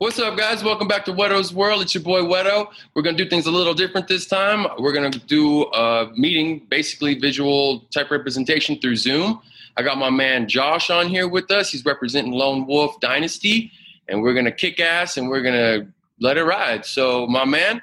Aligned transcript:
What's 0.00 0.18
up, 0.18 0.34
guys? 0.34 0.64
Welcome 0.64 0.88
back 0.88 1.04
to 1.04 1.12
Whetto's 1.12 1.52
World. 1.52 1.82
It's 1.82 1.92
your 1.92 2.02
boy 2.02 2.22
Weto. 2.22 2.68
We're 2.94 3.02
gonna 3.02 3.18
do 3.18 3.28
things 3.28 3.44
a 3.44 3.50
little 3.50 3.74
different 3.74 4.08
this 4.08 4.24
time. 4.24 4.66
We're 4.78 4.94
gonna 4.94 5.10
do 5.10 5.64
a 5.74 6.10
meeting, 6.16 6.66
basically 6.70 7.18
visual 7.18 7.80
type 7.92 8.10
representation 8.10 8.80
through 8.80 8.96
Zoom. 8.96 9.42
I 9.76 9.82
got 9.82 9.98
my 9.98 10.08
man 10.08 10.48
Josh 10.48 10.88
on 10.88 11.08
here 11.08 11.28
with 11.28 11.50
us. 11.50 11.70
He's 11.70 11.84
representing 11.84 12.32
Lone 12.32 12.66
Wolf 12.66 12.98
Dynasty, 13.00 13.72
and 14.08 14.22
we're 14.22 14.32
gonna 14.32 14.50
kick 14.50 14.80
ass 14.80 15.18
and 15.18 15.28
we're 15.28 15.42
gonna 15.42 15.86
let 16.18 16.38
it 16.38 16.44
ride. 16.44 16.86
So, 16.86 17.26
my 17.26 17.44
man, 17.44 17.76
if 17.76 17.82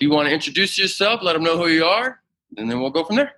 you 0.00 0.10
want 0.10 0.28
to 0.28 0.34
introduce 0.34 0.76
yourself, 0.76 1.22
let 1.22 1.32
them 1.32 1.42
know 1.42 1.56
who 1.56 1.68
you 1.68 1.86
are, 1.86 2.20
and 2.58 2.70
then 2.70 2.78
we'll 2.82 2.90
go 2.90 3.04
from 3.04 3.16
there. 3.16 3.36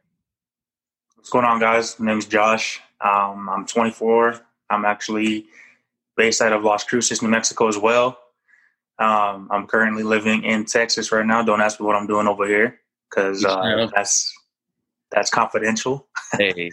What's 1.15 1.31
going 1.31 1.45
on, 1.45 1.61
guys? 1.61 2.01
My 2.01 2.07
name's 2.07 2.27
Josh. 2.27 2.81
Um, 3.01 3.49
I'm 3.49 3.65
24. 3.67 4.41
I'm 4.69 4.85
actually 4.85 5.47
based 6.17 6.41
out 6.41 6.53
of 6.53 6.65
Las 6.65 6.85
Cruces, 6.85 7.23
New 7.23 7.29
Mexico, 7.29 7.69
as 7.69 7.79
well. 7.79 8.19
Um, 8.99 9.49
I'm 9.51 9.67
currently 9.67 10.03
living 10.03 10.45
in 10.45 10.65
Texas 10.65 11.13
right 11.13 11.27
now. 11.27 11.43
Don't 11.43 11.61
ask 11.61 11.79
me 11.79 11.87
what 11.87 11.97
I'm 11.97 12.07
doing 12.07 12.27
over 12.27 12.47
here 12.47 12.81
because 13.11 13.45
uh, 13.45 13.89
that's 13.95 14.33
that's 15.11 15.31
confidential. 15.31 16.09
Hey. 16.33 16.71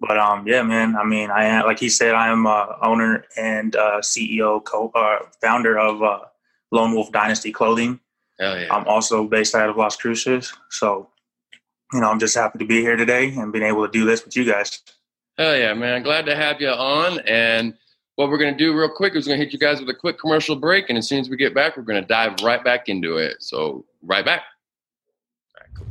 but 0.00 0.18
um, 0.18 0.46
yeah, 0.46 0.62
man. 0.62 0.96
I 0.96 1.04
mean, 1.04 1.30
I 1.30 1.44
am 1.44 1.66
like 1.66 1.78
he 1.78 1.88
said, 1.88 2.14
I 2.14 2.28
am 2.28 2.46
uh, 2.46 2.66
owner 2.82 3.24
and 3.36 3.76
uh, 3.76 4.00
CEO, 4.00 4.64
co 4.64 4.90
uh, 4.94 5.26
founder 5.42 5.78
of 5.78 6.02
uh, 6.02 6.20
Lone 6.70 6.94
Wolf 6.94 7.12
Dynasty 7.12 7.52
Clothing. 7.52 8.00
Hell 8.40 8.58
yeah. 8.58 8.72
I'm 8.72 8.86
also 8.86 9.26
based 9.26 9.54
out 9.54 9.68
of 9.68 9.76
Las 9.76 9.96
Cruces, 9.96 10.52
so 10.70 11.10
you 11.92 12.00
know, 12.00 12.10
I'm 12.10 12.18
just 12.18 12.34
happy 12.34 12.58
to 12.58 12.66
be 12.66 12.80
here 12.80 12.96
today 12.96 13.34
and 13.34 13.52
being 13.52 13.64
able 13.64 13.86
to 13.86 13.92
do 13.92 14.04
this 14.04 14.24
with 14.24 14.36
you 14.36 14.44
guys. 14.44 14.80
Hell 15.38 15.56
yeah, 15.56 15.74
man. 15.74 16.02
Glad 16.02 16.26
to 16.26 16.34
have 16.34 16.60
you 16.60 16.70
on. 16.70 17.20
And 17.20 17.74
what 18.16 18.30
we're 18.30 18.38
going 18.38 18.52
to 18.52 18.58
do 18.58 18.76
real 18.76 18.88
quick 18.88 19.14
is 19.14 19.26
going 19.26 19.38
to 19.38 19.44
hit 19.44 19.52
you 19.52 19.58
guys 19.58 19.78
with 19.78 19.88
a 19.90 19.94
quick 19.94 20.18
commercial 20.18 20.56
break. 20.56 20.88
And 20.88 20.98
as 20.98 21.06
soon 21.06 21.20
as 21.20 21.28
we 21.28 21.36
get 21.36 21.54
back, 21.54 21.76
we're 21.76 21.82
going 21.82 22.02
to 22.02 22.08
dive 22.08 22.36
right 22.42 22.64
back 22.64 22.88
into 22.88 23.18
it. 23.18 23.42
So, 23.42 23.84
right 24.02 24.24
back. 24.24 24.42
All 25.54 25.60
right, 25.60 25.70
cool. 25.76 25.86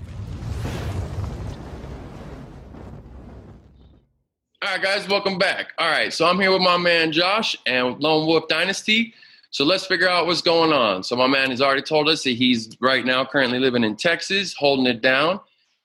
All 4.63 4.71
right, 4.71 4.81
guys, 4.81 5.07
welcome 5.07 5.37
back. 5.37 5.73
All 5.77 5.89
right, 5.89 6.11
so 6.11 6.25
I'm 6.25 6.39
here 6.39 6.51
with 6.51 6.63
my 6.63 6.77
man 6.77 7.11
Josh 7.11 7.55
and 7.67 7.99
Lone 7.99 8.25
Wolf 8.25 8.47
Dynasty. 8.47 9.13
So 9.51 9.63
let's 9.63 9.85
figure 9.85 10.09
out 10.09 10.25
what's 10.25 10.41
going 10.41 10.73
on. 10.73 11.03
So 11.03 11.15
my 11.15 11.27
man 11.27 11.51
has 11.51 11.61
already 11.61 11.83
told 11.83 12.09
us 12.09 12.23
that 12.23 12.31
he's 12.31 12.75
right 12.81 13.05
now 13.05 13.23
currently 13.23 13.59
living 13.59 13.83
in 13.83 13.95
Texas, 13.95 14.55
holding 14.57 14.87
it 14.87 15.01
down. 15.01 15.39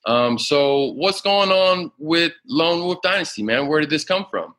Um, 0.06 0.38
so 0.38 0.92
what's 0.92 1.20
going 1.20 1.50
on 1.50 1.92
with 1.98 2.32
Lone 2.46 2.80
Wolf 2.80 3.02
Dynasty, 3.02 3.42
man? 3.42 3.68
Where 3.68 3.80
did 3.80 3.90
this 3.90 4.04
come 4.04 4.24
from? 4.30 4.54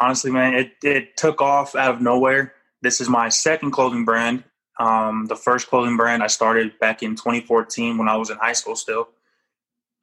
Honestly, 0.00 0.30
man, 0.30 0.54
it, 0.54 0.72
it 0.82 1.16
took 1.16 1.40
off 1.40 1.74
out 1.74 1.94
of 1.94 2.00
nowhere. 2.00 2.54
This 2.82 3.00
is 3.00 3.08
my 3.08 3.28
second 3.28 3.70
clothing 3.70 4.04
brand. 4.04 4.44
Um, 4.78 5.26
the 5.26 5.36
first 5.36 5.68
clothing 5.68 5.96
brand 5.96 6.22
I 6.22 6.26
started 6.26 6.78
back 6.78 7.02
in 7.02 7.14
2014 7.14 7.96
when 7.96 8.08
I 8.08 8.16
was 8.16 8.30
in 8.30 8.38
high 8.38 8.52
school 8.52 8.76
still. 8.76 9.08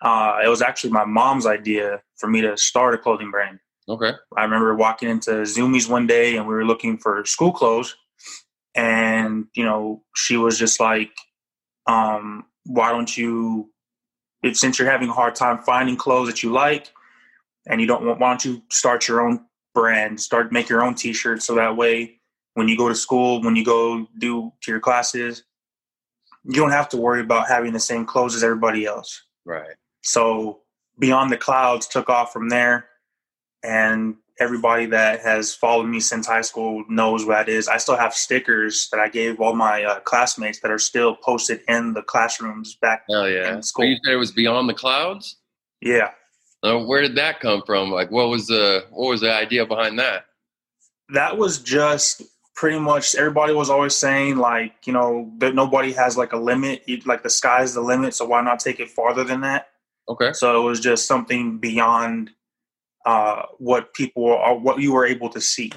Uh, 0.01 0.39
it 0.43 0.47
was 0.47 0.61
actually 0.61 0.91
my 0.91 1.05
mom's 1.05 1.45
idea 1.45 2.01
for 2.17 2.27
me 2.27 2.41
to 2.41 2.57
start 2.57 2.93
a 2.93 2.97
clothing 2.97 3.31
brand. 3.31 3.59
Okay. 3.87 4.13
I 4.35 4.43
remember 4.43 4.75
walking 4.75 5.09
into 5.09 5.31
Zumiez 5.31 5.89
one 5.89 6.07
day 6.07 6.37
and 6.37 6.47
we 6.47 6.53
were 6.53 6.65
looking 6.65 6.97
for 6.97 7.23
school 7.25 7.51
clothes. 7.51 7.95
And, 8.73 9.47
you 9.53 9.65
know, 9.65 10.03
she 10.15 10.37
was 10.37 10.57
just 10.57 10.79
like, 10.79 11.11
um, 11.87 12.45
why 12.65 12.91
don't 12.91 13.15
you, 13.15 13.69
if 14.43 14.57
since 14.57 14.79
you're 14.79 14.89
having 14.89 15.09
a 15.09 15.13
hard 15.13 15.35
time 15.35 15.59
finding 15.59 15.97
clothes 15.97 16.27
that 16.27 16.41
you 16.41 16.51
like 16.51 16.89
and 17.67 17.81
you 17.81 17.87
don't 17.87 18.05
want, 18.05 18.19
why 18.19 18.29
don't 18.29 18.45
you 18.45 18.61
start 18.69 19.07
your 19.07 19.21
own 19.21 19.45
brand, 19.73 20.19
start 20.19 20.51
make 20.51 20.69
your 20.69 20.83
own 20.83 20.95
t-shirts 20.95 21.45
so 21.45 21.55
that 21.55 21.75
way 21.75 22.19
when 22.53 22.67
you 22.67 22.77
go 22.77 22.89
to 22.89 22.95
school, 22.95 23.41
when 23.41 23.55
you 23.55 23.63
go 23.63 24.07
do 24.17 24.51
to 24.61 24.71
your 24.71 24.79
classes, 24.79 25.43
you 26.43 26.55
don't 26.55 26.71
have 26.71 26.89
to 26.89 26.97
worry 26.97 27.21
about 27.21 27.47
having 27.47 27.71
the 27.71 27.79
same 27.79 28.05
clothes 28.05 28.35
as 28.35 28.43
everybody 28.43 28.85
else. 28.85 29.23
Right. 29.45 29.75
So 30.01 30.61
Beyond 30.99 31.31
the 31.31 31.37
Clouds 31.37 31.87
took 31.87 32.09
off 32.09 32.33
from 32.33 32.49
there 32.49 32.87
and 33.63 34.15
everybody 34.39 34.87
that 34.87 35.19
has 35.21 35.53
followed 35.53 35.85
me 35.85 35.99
since 35.99 36.25
high 36.25 36.41
school 36.41 36.83
knows 36.89 37.25
what 37.25 37.45
that 37.45 37.49
is. 37.49 37.67
I 37.67 37.77
still 37.77 37.95
have 37.95 38.13
stickers 38.13 38.89
that 38.91 38.99
I 38.99 39.07
gave 39.07 39.39
all 39.39 39.53
my 39.53 39.83
uh, 39.83 39.99
classmates 39.99 40.59
that 40.61 40.71
are 40.71 40.79
still 40.79 41.15
posted 41.15 41.61
in 41.67 41.93
the 41.93 42.01
classrooms 42.01 42.75
back 42.81 43.03
Hell 43.09 43.29
yeah. 43.29 43.53
in 43.53 43.63
school. 43.63 43.85
You 43.85 43.97
said 44.03 44.13
it 44.13 44.17
was 44.17 44.31
Beyond 44.31 44.67
the 44.67 44.73
Clouds? 44.73 45.37
Yeah, 45.79 46.11
Uh, 46.63 46.79
where 46.79 47.01
did 47.01 47.15
that 47.15 47.39
come 47.39 47.63
from? 47.65 47.91
Like, 47.91 48.11
what 48.11 48.29
was 48.29 48.47
the 48.47 48.85
what 48.91 49.09
was 49.09 49.21
the 49.21 49.33
idea 49.33 49.65
behind 49.65 49.97
that? 49.99 50.25
that 51.11 51.37
was 51.37 51.59
just 51.59 52.23
pretty 52.55 52.79
much 52.79 53.15
everybody 53.15 53.53
was 53.53 53.69
always 53.69 53.95
saying 53.95 54.37
like 54.37 54.73
you 54.85 54.93
know 54.93 55.31
that 55.37 55.55
nobody 55.55 55.91
has 55.91 56.17
like 56.17 56.33
a 56.33 56.37
limit, 56.37 56.83
like 57.05 57.23
the 57.23 57.29
sky's 57.29 57.73
the 57.73 57.81
limit, 57.81 58.13
so 58.13 58.25
why 58.25 58.41
not 58.41 58.59
take 58.59 58.79
it 58.79 58.89
farther 58.89 59.23
than 59.23 59.41
that? 59.41 59.69
Okay. 60.09 60.33
So 60.33 60.61
it 60.61 60.65
was 60.65 60.79
just 60.79 61.07
something 61.07 61.57
beyond 61.57 62.31
uh, 63.05 63.43
what 63.57 63.93
people 63.93 64.23
or 64.23 64.59
what 64.59 64.79
you 64.79 64.93
were 64.93 65.05
able 65.05 65.29
to 65.29 65.41
see. 65.41 65.71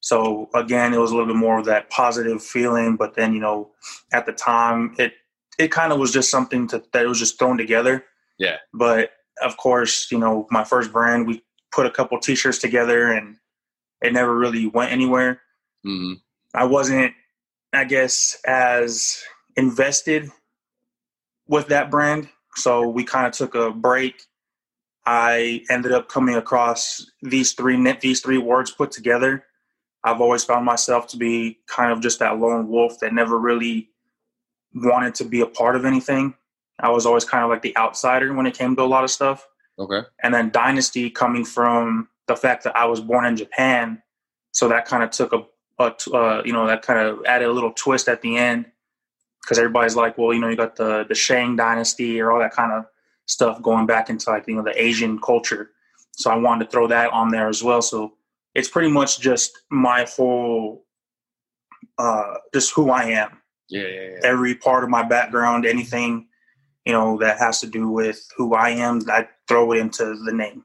So 0.00 0.48
again, 0.54 0.94
it 0.94 0.98
was 0.98 1.10
a 1.10 1.14
little 1.14 1.32
bit 1.32 1.36
more 1.36 1.58
of 1.58 1.64
that 1.66 1.90
positive 1.90 2.42
feeling, 2.42 2.96
but 2.96 3.14
then 3.14 3.32
you 3.34 3.40
know, 3.40 3.70
at 4.12 4.26
the 4.26 4.32
time, 4.32 4.94
it 4.98 5.14
it 5.58 5.70
kind 5.70 5.92
of 5.92 5.98
was 5.98 6.12
just 6.12 6.30
something 6.30 6.66
to, 6.68 6.82
that 6.92 7.06
was 7.06 7.18
just 7.18 7.38
thrown 7.38 7.56
together. 7.56 8.04
Yeah. 8.38 8.56
But 8.74 9.10
of 9.42 9.56
course, 9.56 10.10
you 10.10 10.18
know, 10.18 10.46
my 10.50 10.64
first 10.64 10.92
brand, 10.92 11.26
we 11.26 11.42
put 11.72 11.86
a 11.86 11.90
couple 11.90 12.18
T-shirts 12.18 12.58
together, 12.58 13.12
and 13.12 13.36
it 14.02 14.12
never 14.12 14.36
really 14.36 14.66
went 14.66 14.92
anywhere. 14.92 15.40
hmm 15.84 16.14
I 16.54 16.64
wasn't, 16.64 17.12
I 17.74 17.84
guess, 17.84 18.38
as 18.46 19.22
invested 19.56 20.30
with 21.48 21.68
that 21.68 21.90
brand. 21.90 22.28
So 22.54 22.88
we 22.88 23.04
kind 23.04 23.26
of 23.26 23.32
took 23.32 23.54
a 23.54 23.70
break. 23.70 24.22
I 25.04 25.62
ended 25.70 25.92
up 25.92 26.08
coming 26.08 26.34
across 26.34 27.04
these 27.22 27.52
three 27.52 27.76
these 28.00 28.20
three 28.20 28.38
words 28.38 28.70
put 28.70 28.90
together. 28.90 29.44
I've 30.02 30.20
always 30.20 30.44
found 30.44 30.64
myself 30.64 31.08
to 31.08 31.16
be 31.16 31.58
kind 31.66 31.92
of 31.92 32.00
just 32.00 32.18
that 32.20 32.38
lone 32.38 32.68
wolf 32.68 32.98
that 33.00 33.12
never 33.12 33.38
really 33.38 33.90
wanted 34.74 35.14
to 35.16 35.24
be 35.24 35.40
a 35.40 35.46
part 35.46 35.76
of 35.76 35.84
anything. 35.84 36.34
I 36.80 36.90
was 36.90 37.06
always 37.06 37.24
kind 37.24 37.42
of 37.44 37.50
like 37.50 37.62
the 37.62 37.76
outsider 37.76 38.32
when 38.34 38.46
it 38.46 38.56
came 38.56 38.76
to 38.76 38.82
a 38.82 38.84
lot 38.84 39.04
of 39.04 39.10
stuff 39.10 39.46
Okay. 39.78 40.02
and 40.22 40.32
then 40.32 40.50
dynasty 40.50 41.10
coming 41.10 41.44
from 41.44 42.08
the 42.28 42.36
fact 42.36 42.64
that 42.64 42.76
I 42.76 42.86
was 42.86 43.00
born 43.00 43.24
in 43.26 43.36
Japan, 43.36 44.02
so 44.52 44.68
that 44.68 44.86
kind 44.86 45.02
of 45.02 45.10
took 45.10 45.32
a, 45.32 45.44
uh, 46.12 46.42
you 46.44 46.52
know 46.52 46.66
that 46.66 46.82
kind 46.82 46.98
of 46.98 47.24
added 47.26 47.48
a 47.48 47.52
little 47.52 47.72
twist 47.72 48.08
at 48.08 48.22
the 48.22 48.36
end 48.36 48.64
because 49.42 49.58
everybody's 49.58 49.94
like, 49.94 50.18
well, 50.18 50.32
you 50.34 50.40
know, 50.40 50.48
you 50.48 50.56
got 50.56 50.76
the 50.76 51.04
the 51.08 51.14
Shang 51.14 51.54
dynasty 51.56 52.20
or 52.20 52.32
all 52.32 52.38
that 52.40 52.52
kind 52.52 52.72
of 52.72 52.86
stuff 53.26 53.60
going 53.62 53.86
back 53.86 54.08
into 54.10 54.30
like 54.30 54.44
you 54.48 54.54
know 54.56 54.62
the 54.62 54.82
Asian 54.82 55.20
culture. 55.20 55.70
So 56.12 56.30
I 56.30 56.36
wanted 56.36 56.64
to 56.64 56.70
throw 56.70 56.86
that 56.88 57.12
on 57.12 57.28
there 57.30 57.48
as 57.48 57.62
well. 57.62 57.82
So 57.82 58.14
it's 58.54 58.68
pretty 58.68 58.88
much 58.88 59.20
just 59.20 59.52
my 59.70 60.06
whole, 60.16 60.86
uh, 61.98 62.34
just 62.54 62.72
who 62.72 62.90
I 62.90 63.04
am 63.04 63.38
Yeah, 63.68 63.82
yeah, 63.82 64.00
yeah. 64.12 64.18
every 64.24 64.54
part 64.54 64.82
of 64.82 64.88
my 64.90 65.02
background, 65.02 65.66
anything 65.66 66.28
you 66.86 66.92
know 66.92 67.18
that 67.18 67.38
has 67.38 67.60
to 67.60 67.66
do 67.66 67.90
with 67.90 68.26
who 68.36 68.54
I 68.54 68.70
am, 68.70 69.02
I 69.10 69.28
throw 69.48 69.72
it 69.72 69.78
into 69.78 70.16
the 70.24 70.32
name. 70.32 70.64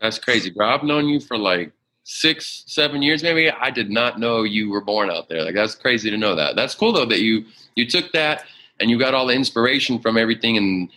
That's 0.00 0.18
crazy, 0.18 0.50
bro. 0.50 0.68
I've 0.68 0.82
known 0.82 1.08
you 1.08 1.20
for 1.20 1.38
like 1.38 1.72
six, 2.04 2.64
seven 2.66 3.00
years, 3.00 3.22
maybe. 3.22 3.48
I 3.48 3.70
did 3.70 3.88
not 3.88 4.18
know 4.18 4.42
you 4.42 4.70
were 4.70 4.80
born 4.80 5.08
out 5.08 5.28
there. 5.28 5.44
Like 5.44 5.54
that's 5.54 5.76
crazy 5.76 6.10
to 6.10 6.16
know 6.16 6.34
that. 6.34 6.56
That's 6.56 6.74
cool 6.74 6.92
though 6.92 7.06
that 7.06 7.20
you 7.20 7.44
you 7.76 7.86
took 7.88 8.12
that 8.12 8.44
and 8.80 8.90
you 8.90 8.98
got 8.98 9.14
all 9.14 9.26
the 9.26 9.34
inspiration 9.34 10.00
from 10.00 10.18
everything 10.18 10.56
and 10.56 10.90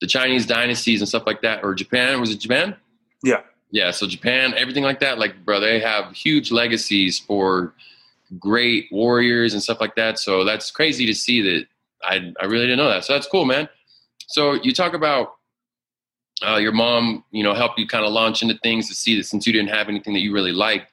the 0.00 0.06
Chinese 0.06 0.46
dynasties 0.46 1.00
and 1.00 1.08
stuff 1.08 1.24
like 1.26 1.42
that. 1.42 1.62
Or 1.62 1.74
Japan. 1.74 2.18
Was 2.18 2.30
it 2.30 2.40
Japan? 2.40 2.74
Yeah. 3.22 3.42
Yeah. 3.70 3.90
So 3.90 4.06
Japan, 4.06 4.54
everything 4.56 4.82
like 4.82 5.00
that. 5.00 5.18
Like, 5.18 5.44
bro, 5.44 5.60
they 5.60 5.78
have 5.80 6.12
huge 6.12 6.50
legacies 6.50 7.18
for 7.18 7.74
great 8.38 8.88
warriors 8.90 9.52
and 9.52 9.62
stuff 9.62 9.80
like 9.80 9.94
that. 9.96 10.18
So 10.18 10.44
that's 10.44 10.70
crazy 10.70 11.04
to 11.04 11.14
see 11.14 11.42
that. 11.42 11.66
I 12.02 12.32
I 12.40 12.46
really 12.46 12.64
didn't 12.64 12.78
know 12.78 12.88
that. 12.88 13.04
So 13.04 13.12
that's 13.12 13.26
cool, 13.26 13.44
man. 13.44 13.68
So 14.26 14.54
you 14.54 14.72
talk 14.72 14.94
about 14.94 15.34
uh, 16.46 16.56
your 16.56 16.72
mom, 16.72 17.24
you 17.30 17.42
know, 17.42 17.54
helped 17.54 17.78
you 17.78 17.86
kind 17.86 18.04
of 18.04 18.12
launch 18.12 18.42
into 18.42 18.58
things 18.58 18.88
to 18.88 18.94
see 18.94 19.16
that 19.16 19.24
since 19.24 19.46
you 19.46 19.52
didn't 19.52 19.70
have 19.70 19.88
anything 19.88 20.12
that 20.14 20.20
you 20.20 20.32
really 20.32 20.52
liked, 20.52 20.92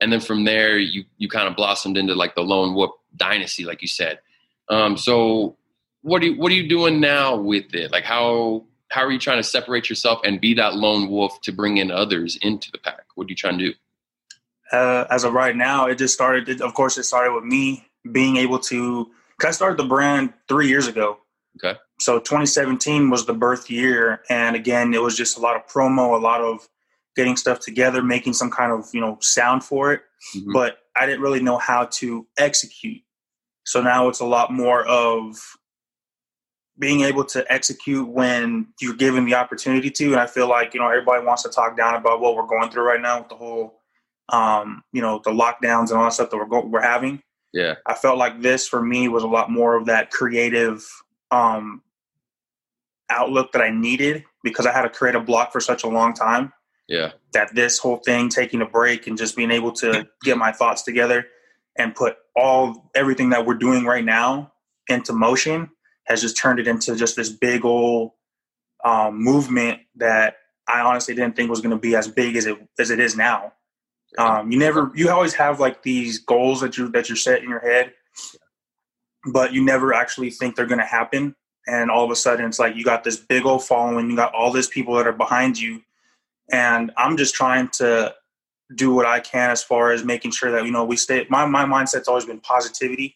and 0.00 0.12
then 0.12 0.20
from 0.20 0.44
there 0.44 0.78
you 0.78 1.04
you 1.18 1.28
kind 1.28 1.48
of 1.48 1.56
blossomed 1.56 1.96
into 1.96 2.14
like 2.14 2.34
the 2.34 2.42
lone 2.42 2.74
wolf 2.74 2.90
dynasty, 3.16 3.64
like 3.64 3.82
you 3.82 3.88
said. 3.88 4.18
Um, 4.68 4.96
so 4.96 5.56
what 6.02 6.22
are 6.22 6.26
you 6.26 6.38
what 6.38 6.52
are 6.52 6.54
you 6.54 6.68
doing 6.68 7.00
now 7.00 7.36
with 7.36 7.74
it? 7.74 7.90
Like 7.90 8.04
how 8.04 8.64
how 8.90 9.02
are 9.02 9.10
you 9.10 9.18
trying 9.18 9.38
to 9.38 9.42
separate 9.42 9.88
yourself 9.88 10.20
and 10.24 10.40
be 10.40 10.52
that 10.54 10.74
lone 10.74 11.08
wolf 11.08 11.40
to 11.42 11.52
bring 11.52 11.78
in 11.78 11.90
others 11.90 12.36
into 12.42 12.70
the 12.70 12.78
pack? 12.78 13.04
What 13.14 13.26
are 13.26 13.30
you 13.30 13.36
trying 13.36 13.58
to 13.58 13.68
do? 13.68 13.74
Uh, 14.70 15.06
as 15.10 15.24
of 15.24 15.32
right 15.32 15.56
now, 15.56 15.86
it 15.86 15.96
just 15.96 16.14
started. 16.14 16.48
It, 16.48 16.60
of 16.60 16.74
course, 16.74 16.98
it 16.98 17.04
started 17.04 17.32
with 17.32 17.44
me 17.44 17.86
being 18.10 18.36
able 18.36 18.58
to. 18.58 19.10
Cause 19.38 19.48
I 19.48 19.50
started 19.52 19.78
the 19.78 19.88
brand 19.88 20.32
three 20.48 20.68
years 20.68 20.86
ago. 20.86 21.18
Okay. 21.56 21.78
So 22.00 22.18
2017 22.18 23.10
was 23.10 23.26
the 23.26 23.34
birth 23.34 23.70
year, 23.70 24.22
and 24.30 24.56
again, 24.56 24.94
it 24.94 25.02
was 25.02 25.16
just 25.16 25.36
a 25.36 25.40
lot 25.40 25.56
of 25.56 25.66
promo, 25.66 26.14
a 26.16 26.22
lot 26.22 26.40
of 26.40 26.66
getting 27.14 27.36
stuff 27.36 27.60
together, 27.60 28.02
making 28.02 28.32
some 28.32 28.50
kind 28.50 28.72
of 28.72 28.86
you 28.92 29.00
know 29.00 29.18
sound 29.20 29.62
for 29.64 29.92
it, 29.92 30.02
Mhm. 30.34 30.52
but 30.54 30.78
I 30.96 31.06
didn't 31.06 31.20
really 31.22 31.42
know 31.42 31.58
how 31.58 31.84
to 31.86 32.26
execute. 32.38 33.02
So 33.64 33.80
now 33.82 34.08
it's 34.08 34.20
a 34.20 34.24
lot 34.26 34.50
more 34.52 34.84
of 34.86 35.36
being 36.78 37.02
able 37.02 37.24
to 37.24 37.44
execute 37.52 38.08
when 38.08 38.66
you're 38.80 38.94
given 38.96 39.24
the 39.26 39.34
opportunity 39.34 39.90
to. 39.90 40.12
And 40.12 40.20
I 40.20 40.26
feel 40.26 40.48
like 40.48 40.74
you 40.74 40.80
know 40.80 40.88
everybody 40.88 41.24
wants 41.24 41.42
to 41.44 41.48
talk 41.50 41.76
down 41.76 41.94
about 41.94 42.20
what 42.20 42.34
we're 42.34 42.46
going 42.46 42.70
through 42.70 42.84
right 42.84 43.00
now 43.00 43.18
with 43.20 43.28
the 43.28 43.36
whole, 43.36 43.80
um, 44.30 44.82
you 44.92 45.02
know, 45.02 45.20
the 45.22 45.30
lockdowns 45.30 45.90
and 45.90 45.98
all 45.98 46.04
that 46.04 46.14
stuff 46.14 46.30
that 46.30 46.36
we're 46.38 46.46
go- 46.46 46.64
we're 46.66 46.80
having. 46.80 47.22
yeah, 47.52 47.74
I 47.86 47.92
felt 47.94 48.16
like 48.16 48.40
this 48.40 48.66
for 48.66 48.82
me 48.82 49.08
was 49.08 49.22
a 49.22 49.26
lot 49.28 49.50
more 49.50 49.76
of 49.76 49.84
that 49.86 50.10
creative 50.10 50.82
um, 51.32 51.82
outlook 53.10 53.52
that 53.52 53.62
I 53.62 53.70
needed 53.70 54.24
because 54.44 54.66
I 54.66 54.72
had 54.72 54.82
to 54.82 54.88
create 54.88 55.14
a 55.14 55.18
creative 55.18 55.26
block 55.26 55.52
for 55.52 55.60
such 55.60 55.82
a 55.82 55.88
long 55.88 56.14
time 56.14 56.52
yeah, 56.88 57.12
that 57.32 57.54
this 57.54 57.78
whole 57.78 57.96
thing 57.96 58.28
taking 58.28 58.60
a 58.60 58.66
break 58.66 59.06
and 59.06 59.16
just 59.16 59.36
being 59.36 59.50
able 59.50 59.72
to 59.72 60.06
get 60.22 60.36
my 60.36 60.52
thoughts 60.52 60.82
together 60.82 61.26
and 61.76 61.94
put 61.94 62.16
all 62.36 62.90
everything 62.94 63.30
that 63.30 63.46
we're 63.46 63.54
doing 63.54 63.84
right 63.84 64.04
now 64.04 64.52
into 64.88 65.12
motion 65.12 65.70
has 66.04 66.20
just 66.20 66.36
turned 66.36 66.58
it 66.58 66.68
into 66.68 66.96
just 66.96 67.16
this 67.16 67.30
big 67.30 67.64
old 67.64 68.10
um, 68.84 69.22
movement 69.22 69.80
that 69.96 70.36
I 70.68 70.80
honestly 70.80 71.14
didn't 71.14 71.36
think 71.36 71.50
was 71.50 71.60
going 71.60 71.70
to 71.74 71.80
be 71.80 71.96
as 71.96 72.08
big 72.08 72.36
as 72.36 72.46
it 72.46 72.58
as 72.78 72.90
it 72.90 73.00
is 73.00 73.16
now. 73.16 73.52
Um, 74.18 74.50
you 74.50 74.58
never, 74.58 74.92
you 74.94 75.08
always 75.08 75.32
have 75.34 75.58
like 75.58 75.82
these 75.82 76.18
goals 76.18 76.60
that 76.60 76.76
you 76.76 76.90
that 76.90 77.08
you're 77.08 77.16
set 77.16 77.42
in 77.42 77.48
your 77.48 77.60
head, 77.60 77.92
but 79.26 79.52
you 79.52 79.64
never 79.64 79.92
actually 79.94 80.30
think 80.30 80.56
they're 80.56 80.66
going 80.66 80.78
to 80.80 80.84
happen. 80.84 81.34
And 81.66 81.90
all 81.90 82.04
of 82.04 82.10
a 82.10 82.16
sudden, 82.16 82.44
it's 82.46 82.58
like 82.58 82.74
you 82.74 82.84
got 82.84 83.04
this 83.04 83.16
big 83.16 83.46
old 83.46 83.64
following, 83.64 84.10
you 84.10 84.16
got 84.16 84.34
all 84.34 84.50
these 84.50 84.66
people 84.66 84.94
that 84.96 85.06
are 85.06 85.12
behind 85.12 85.58
you, 85.58 85.80
and 86.50 86.90
I'm 86.96 87.16
just 87.16 87.34
trying 87.34 87.68
to 87.74 88.14
do 88.74 88.92
what 88.92 89.06
I 89.06 89.20
can 89.20 89.50
as 89.50 89.62
far 89.62 89.92
as 89.92 90.02
making 90.04 90.32
sure 90.32 90.50
that 90.50 90.64
you 90.64 90.72
know 90.72 90.84
we 90.84 90.96
stay. 90.96 91.24
My 91.30 91.46
my 91.46 91.64
mindset's 91.64 92.08
always 92.08 92.24
been 92.24 92.40
positivity, 92.40 93.14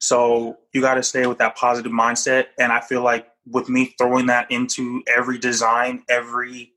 so 0.00 0.58
you 0.74 0.82
got 0.82 0.94
to 0.96 1.02
stay 1.02 1.26
with 1.26 1.38
that 1.38 1.56
positive 1.56 1.92
mindset. 1.92 2.48
And 2.58 2.70
I 2.72 2.80
feel 2.80 3.02
like 3.02 3.28
with 3.46 3.70
me 3.70 3.94
throwing 3.98 4.26
that 4.26 4.50
into 4.50 5.02
every 5.06 5.38
design, 5.38 6.02
every 6.10 6.72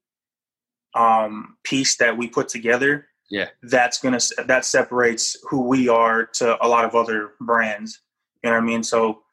um, 0.93 1.57
piece 1.63 1.97
that 1.97 2.17
we 2.17 2.27
put 2.27 2.47
together, 2.47 3.07
Yeah. 3.29 3.49
that's 3.63 3.99
gonna 3.99 4.19
that 4.45 4.63
separates 4.63 5.35
who 5.49 5.63
we 5.67 5.89
are 5.89 6.25
to 6.25 6.63
a 6.65 6.67
lot 6.67 6.85
of 6.85 6.95
other 6.95 7.33
brands. 7.41 7.99
You 8.45 8.51
know 8.51 8.57
what 8.57 8.63
I 8.63 8.67
mean? 8.67 8.83
So 8.83 9.23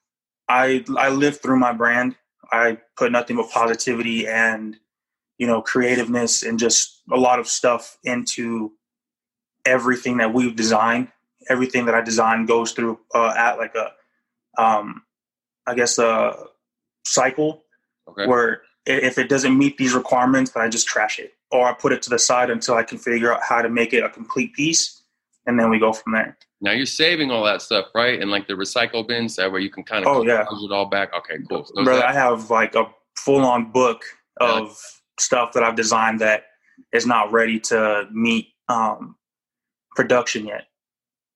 I 0.48 0.86
I 0.96 1.10
live 1.10 1.38
through 1.38 1.58
my 1.58 1.74
brand. 1.74 2.16
I 2.50 2.78
put 2.96 3.12
nothing 3.12 3.36
but 3.36 3.50
positivity 3.50 4.26
and 4.26 4.78
you 5.36 5.46
know 5.46 5.60
creativeness 5.60 6.42
and 6.42 6.58
just 6.58 7.02
a 7.12 7.18
lot 7.18 7.38
of 7.38 7.46
stuff 7.46 7.98
into 8.04 8.72
everything 9.66 10.16
that 10.16 10.32
we've 10.32 10.56
designed. 10.56 11.08
Everything 11.50 11.84
that 11.84 11.94
I 11.94 12.00
design 12.00 12.46
goes 12.46 12.72
through 12.72 13.00
uh, 13.14 13.34
at 13.36 13.58
like 13.58 13.74
a 13.74 13.92
um, 14.56 15.02
I 15.66 15.74
guess 15.74 15.98
a 15.98 16.46
cycle 17.04 17.64
okay, 18.08 18.26
where 18.26 18.62
if 18.86 19.18
it 19.18 19.28
doesn't 19.28 19.58
meet 19.58 19.76
these 19.76 19.92
requirements, 19.92 20.52
then 20.52 20.62
I 20.62 20.70
just 20.70 20.86
trash 20.86 21.18
it 21.18 21.34
or 21.50 21.68
I 21.68 21.74
put 21.74 21.92
it 21.92 22.00
to 22.04 22.10
the 22.10 22.18
side 22.18 22.48
until 22.48 22.76
I 22.76 22.82
can 22.82 22.96
figure 22.96 23.34
out 23.34 23.42
how 23.46 23.60
to 23.60 23.68
make 23.68 23.92
it 23.92 24.02
a 24.02 24.08
complete 24.08 24.54
piece, 24.54 25.02
and 25.44 25.60
then 25.60 25.68
we 25.68 25.78
go 25.78 25.92
from 25.92 26.14
there. 26.14 26.38
Now 26.62 26.70
you're 26.70 26.86
saving 26.86 27.30
all 27.32 27.42
that 27.44 27.60
stuff, 27.60 27.86
right? 27.92 28.20
And 28.20 28.30
like 28.30 28.46
the 28.46 28.54
recycle 28.54 29.06
bins, 29.06 29.34
that 29.36 29.50
where 29.50 29.60
you 29.60 29.68
can 29.68 29.82
kind 29.82 30.06
of 30.06 30.16
Oh, 30.16 30.22
yeah. 30.24 30.42
it 30.42 30.72
all 30.72 30.86
back. 30.86 31.12
Okay, 31.12 31.38
cool. 31.48 31.64
So 31.64 31.82
Brother, 31.82 32.04
I 32.04 32.12
have 32.12 32.50
like 32.50 32.76
a 32.76 32.86
full 33.16 33.44
on 33.44 33.72
book 33.72 34.04
Yeah. 34.40 34.60
of 34.60 34.78
stuff 35.18 35.52
that 35.54 35.64
I've 35.64 35.74
designed 35.74 36.20
that 36.20 36.44
is 36.92 37.04
not 37.04 37.32
ready 37.32 37.58
to 37.60 38.06
meet 38.12 38.48
um, 38.68 39.16
production 39.96 40.46
yet. 40.46 40.68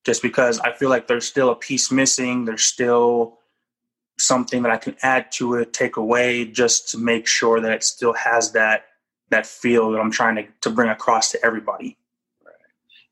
Just 0.05 0.21
because 0.21 0.59
I 0.61 0.71
feel 0.71 0.89
like 0.89 1.07
there's 1.07 1.27
still 1.27 1.49
a 1.49 1.55
piece 1.55 1.91
missing, 1.91 2.45
there's 2.45 2.63
still 2.63 3.39
something 4.17 4.63
that 4.63 4.71
I 4.71 4.77
can 4.77 4.95
add 5.03 5.29
to 5.33 5.55
it, 5.55 5.73
take 5.73 5.97
away, 5.97 6.45
just 6.45 6.89
to 6.91 6.97
make 6.97 7.27
sure 7.27 7.59
that 7.59 7.71
it 7.73 7.83
still 7.83 8.13
has 8.13 8.53
that 8.53 8.85
that 9.29 9.45
feel 9.45 9.91
that 9.91 9.99
I'm 9.99 10.09
trying 10.09 10.35
to, 10.37 10.47
to 10.61 10.69
bring 10.69 10.89
across 10.89 11.31
to 11.33 11.45
everybody. 11.45 11.97
Right. 12.45 12.53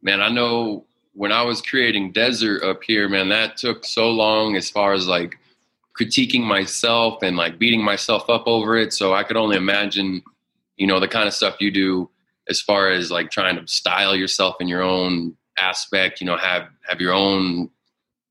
man, 0.02 0.22
I 0.22 0.30
know 0.30 0.86
when 1.16 1.32
I 1.32 1.42
was 1.42 1.62
creating 1.62 2.12
Desert 2.12 2.62
up 2.62 2.84
here, 2.84 3.08
man, 3.08 3.30
that 3.30 3.56
took 3.56 3.86
so 3.86 4.12
long 4.12 4.58
as 4.58 4.70
far 4.70 4.94
as 4.94 5.08
like 5.08 5.38
critiquing 5.98 6.44
myself 6.44 7.24
and 7.24 7.38
like 7.38 7.58
beating 7.58 7.82
myself 7.82 8.30
up 8.30 8.44
over 8.46 8.78
it. 8.78 8.92
So 8.94 9.14
I 9.14 9.24
could 9.24 9.38
only 9.38 9.56
imagine, 9.56 10.22
you 10.76 10.86
know, 10.86 11.00
the 11.00 11.08
kind 11.08 11.26
of 11.28 11.34
stuff 11.34 11.56
you 11.62 11.72
do 11.72 12.10
as 12.50 12.62
far 12.62 12.90
as 12.90 13.10
like 13.12 13.32
trying 13.32 13.56
to 13.56 13.66
style 13.66 14.14
yourself 14.14 14.58
in 14.60 14.68
your 14.68 14.82
own 14.82 15.36
aspect, 15.58 16.20
you 16.20 16.28
know, 16.28 16.36
have 16.36 16.68
have 16.88 17.00
your 17.00 17.14
own 17.14 17.70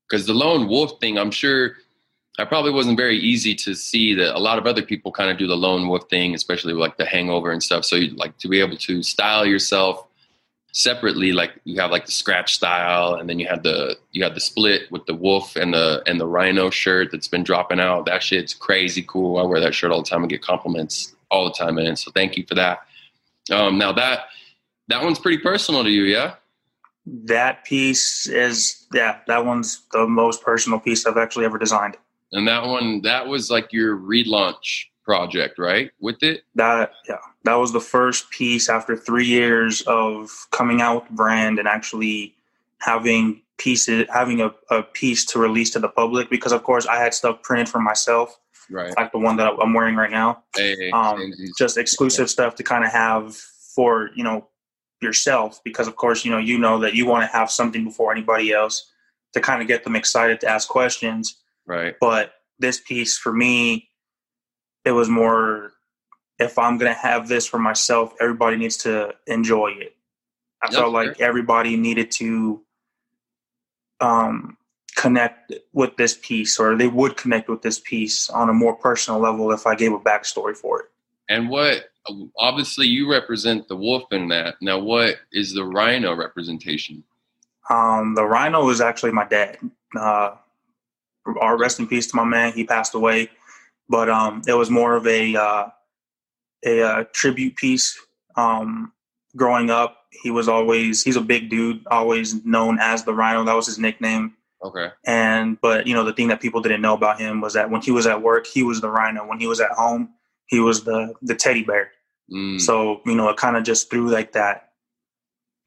because 0.07 0.27
the 0.27 0.33
lone 0.33 0.67
wolf 0.67 0.99
thing, 1.01 1.17
I'm 1.17 1.31
sure 1.31 1.77
I 2.37 2.45
probably 2.45 2.71
wasn't 2.71 2.97
very 2.97 3.17
easy 3.17 3.55
to 3.55 3.73
see 3.73 4.13
that 4.13 4.35
a 4.35 4.39
lot 4.39 4.59
of 4.59 4.67
other 4.67 4.83
people 4.83 5.11
kind 5.11 5.31
of 5.31 5.39
do 5.39 5.47
the 5.47 5.57
lone 5.57 5.87
wolf 5.87 6.07
thing, 6.07 6.35
especially 6.35 6.73
like 6.73 6.97
the 6.97 7.05
hangover 7.05 7.51
and 7.51 7.63
stuff. 7.63 7.83
So 7.83 7.95
you 7.95 8.15
like 8.15 8.37
to 8.37 8.47
be 8.47 8.59
able 8.59 8.77
to 8.77 9.01
style 9.01 9.45
yourself 9.45 10.05
separately 10.77 11.31
like 11.31 11.53
you 11.63 11.79
have 11.79 11.89
like 11.89 12.05
the 12.05 12.11
scratch 12.11 12.53
style 12.53 13.13
and 13.13 13.29
then 13.29 13.39
you 13.39 13.47
had 13.47 13.63
the 13.63 13.95
you 14.11 14.21
had 14.21 14.35
the 14.35 14.41
split 14.41 14.91
with 14.91 15.05
the 15.05 15.15
wolf 15.15 15.55
and 15.55 15.73
the 15.73 16.03
and 16.05 16.19
the 16.19 16.27
rhino 16.27 16.69
shirt 16.69 17.07
that's 17.13 17.29
been 17.29 17.45
dropping 17.45 17.79
out. 17.79 18.05
That 18.05 18.21
shit's 18.21 18.53
crazy 18.53 19.01
cool. 19.07 19.37
I 19.37 19.43
wear 19.43 19.61
that 19.61 19.73
shirt 19.73 19.91
all 19.91 20.03
the 20.03 20.09
time 20.09 20.21
and 20.21 20.29
get 20.29 20.41
compliments 20.41 21.15
all 21.31 21.45
the 21.45 21.53
time 21.53 21.75
man. 21.75 21.95
So 21.95 22.11
thank 22.11 22.35
you 22.35 22.45
for 22.45 22.55
that. 22.55 22.79
Um 23.51 23.77
now 23.77 23.93
that 23.93 24.25
that 24.89 25.01
one's 25.01 25.17
pretty 25.17 25.37
personal 25.37 25.81
to 25.81 25.89
you 25.89 26.03
yeah? 26.03 26.35
That 27.05 27.63
piece 27.63 28.27
is 28.27 28.85
yeah, 28.93 29.19
that 29.27 29.45
one's 29.45 29.81
the 29.93 30.05
most 30.05 30.43
personal 30.43 30.79
piece 30.79 31.05
I've 31.05 31.15
actually 31.17 31.45
ever 31.45 31.57
designed. 31.57 31.95
and 32.33 32.45
that 32.49 32.65
one 32.65 33.01
that 33.03 33.27
was 33.27 33.49
like 33.49 33.71
your 33.71 33.95
relaunch 33.95 34.87
project 35.05 35.57
right 35.59 35.91
with 35.99 36.21
it? 36.23 36.43
That 36.55 36.91
yeah, 37.07 37.17
that 37.43 37.55
was 37.55 37.71
the 37.71 37.79
first 37.79 38.29
piece 38.31 38.67
after 38.67 38.97
three 38.97 39.25
years 39.25 39.81
of 39.83 40.31
coming 40.51 40.81
out 40.81 41.01
with 41.01 41.09
the 41.09 41.15
brand 41.15 41.59
and 41.59 41.67
actually 41.67 42.35
having 42.79 43.41
pieces 43.57 44.05
having 44.11 44.41
a, 44.41 44.53
a 44.69 44.83
piece 44.83 45.23
to 45.25 45.39
release 45.39 45.69
to 45.69 45.79
the 45.79 45.87
public 45.87 46.29
because 46.29 46.51
of 46.51 46.63
course 46.63 46.85
I 46.85 46.97
had 46.97 47.13
stuff 47.13 47.41
printed 47.41 47.69
for 47.69 47.79
myself, 47.79 48.37
right. 48.69 48.93
Like 48.97 49.11
the 49.11 49.19
one 49.19 49.37
that 49.37 49.53
I'm 49.61 49.73
wearing 49.73 49.95
right 49.95 50.11
now. 50.11 50.43
hey, 50.55 50.91
Um, 50.91 51.31
hey, 51.31 51.47
just 51.57 51.77
exclusive 51.77 52.29
stuff 52.29 52.55
to 52.55 52.63
kind 52.63 52.83
of 52.83 52.91
have 52.91 53.35
for 53.35 54.09
you 54.15 54.23
know 54.23 54.47
yourself 55.01 55.61
because 55.63 55.87
of 55.87 55.95
course 55.95 56.25
you 56.25 56.31
know 56.31 56.37
you 56.37 56.57
know 56.57 56.79
that 56.79 56.95
you 56.95 57.05
want 57.05 57.29
to 57.29 57.37
have 57.37 57.51
something 57.51 57.83
before 57.83 58.11
anybody 58.11 58.51
else 58.51 58.91
to 59.33 59.41
kind 59.41 59.61
of 59.61 59.67
get 59.67 59.83
them 59.83 59.95
excited 59.95 60.39
to 60.41 60.47
ask 60.47 60.67
questions. 60.67 61.41
Right. 61.65 61.95
But 61.99 62.33
this 62.57 62.79
piece 62.79 63.17
for 63.17 63.33
me 63.33 63.89
it 64.85 64.91
was 64.91 65.09
more 65.09 65.71
if 66.39 66.57
i'm 66.57 66.79
to 66.79 66.93
have 66.93 67.27
this 67.27 67.45
for 67.45 67.59
myself 67.59 68.13
everybody 68.21 68.57
needs 68.57 68.77
to 68.77 69.13
enjoy 69.27 69.71
it. 69.77 69.95
I 70.61 70.67
That's 70.67 70.77
felt 70.77 70.93
like 70.93 71.19
everybody 71.19 71.75
needed 71.75 72.11
to 72.11 72.61
um, 73.99 74.57
connect 74.95 75.53
with 75.73 75.95
this 75.97 76.17
piece 76.21 76.57
or 76.59 76.75
they 76.75 76.87
would 76.87 77.17
connect 77.17 77.49
with 77.49 77.61
this 77.61 77.79
piece 77.79 78.29
on 78.29 78.49
a 78.49 78.53
more 78.53 78.75
personal 78.75 79.19
level 79.19 79.51
if 79.51 79.67
i 79.67 79.75
gave 79.75 79.91
a 79.93 79.99
backstory 79.99 80.55
for 80.55 80.81
it. 80.81 80.85
And 81.29 81.49
what 81.49 81.89
obviously 82.37 82.87
you 82.87 83.09
represent 83.09 83.67
the 83.67 83.75
wolf 83.75 84.03
in 84.11 84.27
that. 84.29 84.55
Now 84.61 84.79
what 84.79 85.15
is 85.31 85.53
the 85.53 85.65
rhino 85.65 86.15
representation? 86.15 87.03
Um, 87.69 88.15
the 88.15 88.25
rhino 88.25 88.65
was 88.65 88.79
actually 88.79 89.11
my 89.11 89.25
dad. 89.25 89.57
Uh, 89.97 90.35
our 91.39 91.57
rest 91.57 91.79
in 91.79 91.87
peace 91.87 92.07
to 92.07 92.15
my 92.15 92.23
man. 92.23 92.53
He 92.53 92.63
passed 92.63 92.93
away 92.93 93.29
but 93.89 94.09
um, 94.09 94.41
it 94.47 94.53
was 94.53 94.69
more 94.69 94.95
of 94.95 95.05
a 95.07 95.35
uh, 95.35 95.67
a 96.65 96.81
uh, 96.81 97.03
tribute 97.13 97.55
piece. 97.55 97.99
Um, 98.35 98.91
growing 99.35 99.69
up, 99.69 99.97
he 100.23 100.31
was 100.31 100.47
always 100.47 101.03
he's 101.03 101.15
a 101.15 101.21
big 101.21 101.49
dude, 101.49 101.85
always 101.87 102.43
known 102.45 102.79
as 102.79 103.03
the 103.03 103.13
Rhino. 103.13 103.43
That 103.43 103.55
was 103.55 103.67
his 103.67 103.79
nickname. 103.79 104.33
okay 104.63 104.89
And 105.05 105.59
but 105.61 105.87
you 105.87 105.93
know 105.93 106.03
the 106.03 106.13
thing 106.13 106.29
that 106.29 106.41
people 106.41 106.61
didn't 106.61 106.81
know 106.81 106.93
about 106.93 107.19
him 107.19 107.41
was 107.41 107.53
that 107.53 107.69
when 107.69 107.81
he 107.81 107.91
was 107.91 108.07
at 108.07 108.21
work, 108.21 108.47
he 108.47 108.63
was 108.63 108.81
the 108.81 108.89
Rhino. 108.89 109.25
When 109.27 109.39
he 109.39 109.47
was 109.47 109.59
at 109.61 109.71
home, 109.71 110.09
he 110.47 110.59
was 110.59 110.83
the 110.83 111.13
the 111.21 111.35
teddy 111.35 111.63
bear. 111.63 111.91
Mm, 112.31 112.59
So 112.59 113.01
you 113.05 113.15
know 113.15 113.29
it 113.29 113.37
kind 113.37 113.55
of 113.57 113.63
just 113.63 113.89
threw 113.89 114.09
like 114.09 114.31
that 114.33 114.69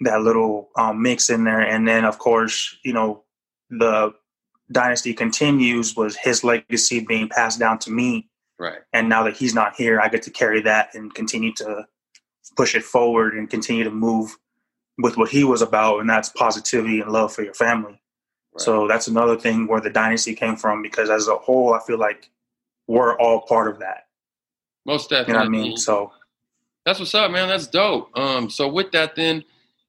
that 0.01 0.21
little 0.23 0.71
um, 0.77 1.03
mix 1.03 1.31
in 1.31 1.45
there, 1.45 1.61
and 1.61 1.87
then 1.87 2.05
of 2.05 2.19
course 2.19 2.77
you 2.85 2.93
know 2.93 3.25
the 3.71 4.15
dynasty 4.73 5.15
continues 5.15 5.97
was 5.97 6.17
his 6.17 6.45
legacy 6.45 7.01
being 7.01 7.29
passed 7.29 7.59
down 7.59 7.79
to 7.79 7.91
me 7.91 8.29
right 8.59 8.81
and 8.93 9.09
now 9.09 9.23
that 9.23 9.37
he's 9.37 9.55
not 9.55 9.75
here 9.75 10.01
i 10.01 10.09
get 10.09 10.23
to 10.23 10.31
carry 10.31 10.61
that 10.61 10.95
and 10.95 11.15
continue 11.15 11.53
to 11.55 11.87
push 12.57 12.75
it 12.75 12.83
forward 12.83 13.35
and 13.35 13.51
continue 13.51 13.85
to 13.85 13.91
move 13.91 14.37
with 14.99 15.17
what 15.17 15.31
he 15.31 15.45
was 15.45 15.63
about 15.63 16.01
and 16.01 16.09
that's 16.11 16.29
positivity 16.31 17.01
and 17.01 17.11
love 17.13 17.33
for 17.33 17.43
your 17.43 17.55
family 17.55 18.01
Right. 18.55 18.63
so 18.63 18.89
that's 18.89 19.09
another 19.09 19.37
thing 19.39 19.67
where 19.67 19.81
the 19.81 19.91
dynasty 19.91 20.35
came 20.35 20.57
from 20.57 20.83
because 20.83 21.11
as 21.11 21.29
a 21.29 21.37
whole 21.37 21.75
i 21.75 21.81
feel 21.87 21.99
like 21.99 22.31
we're 22.87 23.17
all 23.19 23.43
part 23.43 23.69
of 23.69 23.79
that 23.81 24.07
most 24.87 25.11
you 25.11 25.19
definitely 25.19 25.33
know 25.35 25.39
what 25.41 25.47
i 25.47 25.69
mean 25.69 25.77
so 25.77 26.13
That's 26.87 26.99
what's 26.99 27.15
up, 27.15 27.31
man. 27.31 27.49
That's 27.49 27.67
dope. 27.67 28.09
Um, 28.17 28.49
so 28.49 28.67
with 28.67 28.93
that, 28.93 29.15
then 29.15 29.45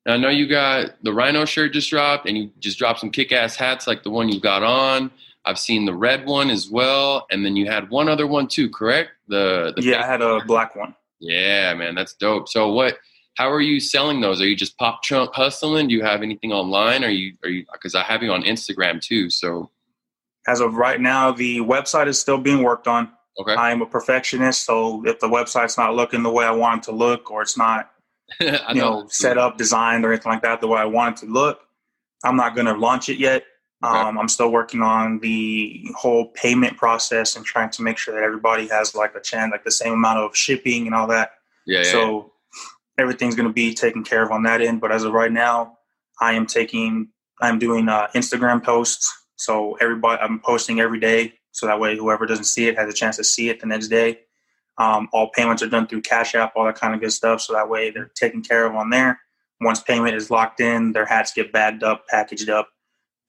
I 0.07 0.17
know 0.17 0.29
you 0.29 0.47
got 0.47 0.91
the 1.03 1.13
Rhino 1.13 1.45
shirt 1.45 1.73
just 1.73 1.89
dropped, 1.89 2.27
and 2.27 2.37
you 2.37 2.51
just 2.59 2.79
dropped 2.79 2.99
some 2.99 3.11
kick-ass 3.11 3.55
hats 3.55 3.85
like 3.87 4.03
the 4.03 4.09
one 4.09 4.29
you 4.29 4.39
got 4.39 4.63
on. 4.63 5.11
I've 5.45 5.59
seen 5.59 5.85
the 5.85 5.93
red 5.93 6.25
one 6.25 6.49
as 6.49 6.69
well, 6.69 7.25
and 7.31 7.45
then 7.45 7.55
you 7.55 7.65
had 7.65 7.89
one 7.89 8.09
other 8.09 8.27
one 8.27 8.47
too, 8.47 8.69
correct? 8.69 9.11
The, 9.27 9.73
the 9.75 9.83
yeah, 9.83 10.03
I 10.03 10.05
had 10.05 10.21
a 10.21 10.43
black 10.45 10.75
one. 10.75 10.95
Yeah, 11.19 11.73
man, 11.73 11.95
that's 11.95 12.13
dope. 12.13 12.47
So 12.49 12.71
what? 12.71 12.97
How 13.35 13.49
are 13.49 13.61
you 13.61 13.79
selling 13.79 14.19
those? 14.19 14.41
Are 14.41 14.47
you 14.47 14.55
just 14.55 14.77
pop 14.77 15.01
trunk 15.01 15.33
hustling? 15.33 15.87
Do 15.87 15.93
you 15.93 16.03
have 16.03 16.21
anything 16.21 16.51
online? 16.51 17.03
Are 17.05 17.09
you 17.09 17.35
are 17.43 17.49
you? 17.49 17.65
Because 17.71 17.95
I 17.95 18.03
have 18.03 18.21
you 18.21 18.31
on 18.31 18.43
Instagram 18.43 19.01
too. 19.01 19.29
So 19.29 19.69
as 20.47 20.59
of 20.59 20.73
right 20.73 20.99
now, 20.99 21.31
the 21.31 21.59
website 21.59 22.07
is 22.07 22.19
still 22.19 22.37
being 22.37 22.63
worked 22.63 22.87
on. 22.87 23.11
Okay. 23.39 23.53
I 23.53 23.71
am 23.71 23.81
a 23.81 23.85
perfectionist, 23.85 24.65
so 24.65 25.05
if 25.05 25.19
the 25.19 25.27
website's 25.27 25.77
not 25.77 25.95
looking 25.95 26.23
the 26.23 26.29
way 26.29 26.43
I 26.43 26.51
want 26.51 26.83
it 26.83 26.89
to 26.89 26.91
look, 26.91 27.31
or 27.31 27.41
it's 27.41 27.57
not, 27.57 27.89
you 28.39 28.51
know, 28.51 28.73
know 28.73 29.07
set 29.09 29.37
up, 29.37 29.57
designed, 29.57 30.05
or 30.05 30.11
anything 30.11 30.31
like 30.31 30.41
that 30.41 30.61
the 30.61 30.67
way 30.67 30.79
I 30.79 30.85
want 30.85 31.17
it 31.17 31.25
to 31.25 31.31
look, 31.31 31.61
I'm 32.23 32.35
not 32.35 32.55
going 32.55 32.67
to 32.67 32.73
launch 32.73 33.09
it 33.09 33.17
yet. 33.17 33.45
Okay. 33.83 33.97
Um, 33.97 34.19
I'm 34.19 34.27
still 34.27 34.51
working 34.51 34.81
on 34.81 35.19
the 35.19 35.87
whole 35.95 36.27
payment 36.27 36.75
process 36.75 37.37
and 37.37 37.45
trying 37.45 37.69
to 37.71 37.81
make 37.81 37.97
sure 37.97 38.13
that 38.13 38.23
everybody 38.23 38.67
has 38.67 38.93
like 38.93 39.15
a 39.15 39.21
chance, 39.21 39.51
like 39.51 39.63
the 39.63 39.71
same 39.71 39.93
amount 39.93 40.19
of 40.19 40.35
shipping 40.35 40.85
and 40.85 40.93
all 40.93 41.07
that. 41.07 41.31
Yeah. 41.65 41.79
yeah 41.79 41.91
so 41.91 42.33
yeah. 42.97 43.03
everything's 43.03 43.35
going 43.35 43.47
to 43.47 43.53
be 43.53 43.73
taken 43.73 44.03
care 44.03 44.21
of 44.21 44.31
on 44.31 44.43
that 44.43 44.61
end. 44.61 44.81
But 44.81 44.91
as 44.91 45.05
of 45.05 45.13
right 45.13 45.31
now, 45.31 45.77
I 46.19 46.33
am 46.33 46.45
taking, 46.45 47.07
I'm 47.39 47.57
doing 47.57 47.87
uh, 47.87 48.07
Instagram 48.13 48.61
posts. 48.61 49.15
So 49.37 49.75
everybody, 49.75 50.21
I'm 50.21 50.41
posting 50.41 50.81
every 50.81 50.99
day 50.99 51.35
so 51.51 51.65
that 51.67 51.79
way, 51.79 51.97
whoever 51.97 52.25
doesn't 52.25 52.45
see 52.45 52.67
it 52.67 52.77
has 52.77 52.89
a 52.89 52.93
chance 52.93 53.17
to 53.17 53.23
see 53.23 53.49
it 53.49 53.59
the 53.59 53.65
next 53.65 53.87
day. 53.87 54.19
Um, 54.79 55.09
all 55.11 55.29
payments 55.35 55.61
are 55.61 55.67
done 55.67 55.87
through 55.87 56.01
Cash 56.01 56.35
App, 56.35 56.53
all 56.55 56.65
that 56.65 56.75
kind 56.75 56.95
of 56.95 57.01
good 57.01 57.11
stuff. 57.11 57.41
So 57.41 57.53
that 57.53 57.69
way, 57.69 57.91
they're 57.91 58.11
taken 58.15 58.41
care 58.41 58.65
of 58.65 58.75
on 58.75 58.89
there. 58.89 59.19
Once 59.61 59.81
payment 59.81 60.15
is 60.15 60.31
locked 60.31 60.61
in, 60.61 60.93
their 60.93 61.05
hats 61.05 61.33
get 61.33 61.51
bagged 61.51 61.83
up, 61.83 62.07
packaged 62.07 62.49
up. 62.49 62.69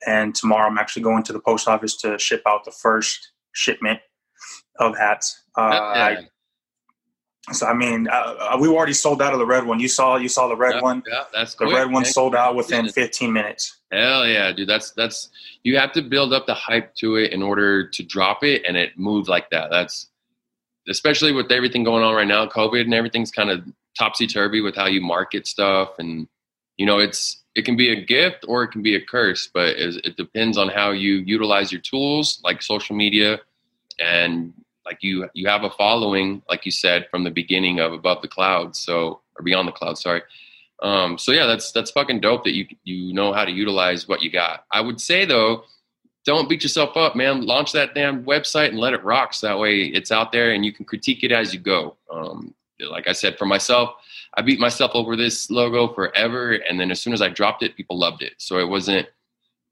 And 0.07 0.35
tomorrow, 0.35 0.69
I'm 0.69 0.79
actually 0.79 1.03
going 1.03 1.25
to 1.25 1.33
the 1.33 1.41
post 1.41 1.67
office 1.67 1.97
to 1.99 2.19
ship 2.19 2.43
out 2.47 2.65
the 2.65 2.71
first 2.71 3.33
shipment 3.53 3.99
of 4.79 4.97
hats. 4.97 5.43
Uh, 5.59 5.61
I, 5.61 6.19
so 7.53 7.67
I 7.67 7.75
mean, 7.75 8.07
uh, 8.09 8.57
we 8.61 8.69
already 8.69 8.93
sold 8.93 9.21
out 9.21 9.33
of 9.33 9.41
the 9.41 9.47
red 9.47 9.65
one. 9.65 9.81
You 9.81 9.89
saw, 9.89 10.17
you 10.17 10.29
saw 10.29 10.47
the 10.47 10.57
red 10.57 10.77
yeah, 10.77 10.83
one. 10.83 11.03
Yeah, 11.11 11.25
that's 11.35 11.55
the 11.55 11.65
quick, 11.65 11.77
red 11.77 11.91
one 11.91 12.05
sold 12.05 12.37
out 12.37 12.55
within 12.55 12.89
15 12.89 13.33
minutes. 13.33 13.81
Hell 13.91 14.27
yeah, 14.27 14.53
dude. 14.53 14.69
That's 14.69 14.93
that's 14.93 15.31
you 15.65 15.77
have 15.77 15.91
to 15.93 16.03
build 16.03 16.33
up 16.33 16.47
the 16.47 16.55
hype 16.55 16.95
to 16.97 17.17
it 17.17 17.33
in 17.33 17.43
order 17.43 17.89
to 17.89 18.03
drop 18.05 18.45
it, 18.45 18.63
and 18.67 18.77
it 18.77 18.97
moved 18.97 19.29
like 19.29 19.51
that. 19.51 19.69
That's 19.71 20.10
especially 20.89 21.33
with 21.33 21.51
everything 21.53 21.85
going 21.85 22.03
on 22.03 22.15
right 22.15 22.27
now, 22.27 22.47
COVID 22.47 22.83
and 22.83 22.95
everything's 22.95 23.31
kind 23.31 23.51
of 23.51 23.63
topsy 23.99 24.27
turvy 24.27 24.61
with 24.61 24.77
how 24.77 24.87
you 24.87 25.01
market 25.01 25.47
stuff, 25.47 25.99
and 25.99 26.29
you 26.77 26.87
know, 26.87 26.99
it's 26.99 27.41
it 27.55 27.65
can 27.65 27.77
be 27.77 27.91
a 27.91 28.01
gift 28.01 28.45
or 28.47 28.63
it 28.63 28.69
can 28.69 28.83
be 28.83 28.95
a 28.95 29.01
curse, 29.05 29.49
but 29.53 29.77
it, 29.77 30.17
depends 30.17 30.57
on 30.57 30.69
how 30.69 30.93
you 30.93 31.17
utilize 31.17 31.73
your 31.73 31.81
tools 31.81 32.41
like 32.45 32.63
social 32.63 32.95
media 32.95 33.41
and 33.99 34.53
like 34.87 34.99
you 35.03 35.29
you 35.35 35.49
have 35.49 35.65
a 35.65 35.71
following 35.71 36.43
like 36.49 36.65
you 36.65 36.71
said 36.71 37.07
from 37.11 37.25
the 37.25 37.31
beginning 37.31 37.81
of 37.81 37.93
above 37.93 38.23
the 38.23 38.29
clouds 38.29 38.79
so 38.79 39.21
or 39.37 39.43
beyond 39.45 39.69
the 39.69 39.73
clouds 39.73 40.01
sorry. 40.01 40.23
Um, 40.83 41.19
so 41.19 41.33
yeah 41.33 41.47
that's 41.47 41.73
that's 41.73 41.91
fucking 41.91 42.21
dope 42.21 42.45
that 42.45 42.55
you 42.55 42.67
you 42.85 43.13
know 43.13 43.33
how 43.33 43.45
to 43.45 43.53
utilize 43.53 44.09
what 44.09 44.23
you 44.23 44.31
got. 44.31 44.65
I 44.73 44.81
would 44.81 45.01
say 45.01 45.25
though 45.25 45.65
don't 46.31 46.49
beat 46.49 46.63
yourself 46.63 46.97
up 46.97 47.17
man. 47.17 47.47
Launch 47.47 47.73
that 47.73 47.95
damn 47.95 48.25
website 48.25 48.69
and 48.69 48.79
let 48.79 48.95
it 48.95 49.03
rock. 49.05 49.35
So 49.35 49.49
that 49.49 49.59
way 49.59 49.83
it's 49.83 50.13
out 50.13 50.33
there 50.33 50.53
and 50.53 50.65
you 50.65 50.73
can 50.73 50.85
critique 50.85 51.25
it 51.25 51.33
as 51.33 51.53
you 51.53 51.61
go. 51.61 51.97
Um, 52.13 52.55
like 52.89 53.07
i 53.07 53.13
said 53.13 53.37
for 53.37 53.45
myself 53.45 53.91
i 54.39 54.41
beat 54.41 54.59
myself 54.59 54.93
over 54.95 55.15
this 55.15 55.51
logo 55.51 55.93
forever. 55.93 56.53
And 56.53 56.81
then 56.81 56.91
as 56.91 57.01
soon 57.01 57.13
as 57.13 57.21
i 57.21 57.29
dropped 57.29 57.63
it 57.63 57.77
people 57.77 57.99
loved 57.99 58.23
it. 58.23 58.35
So 58.39 58.59
it 58.59 58.69
wasn't 58.69 59.07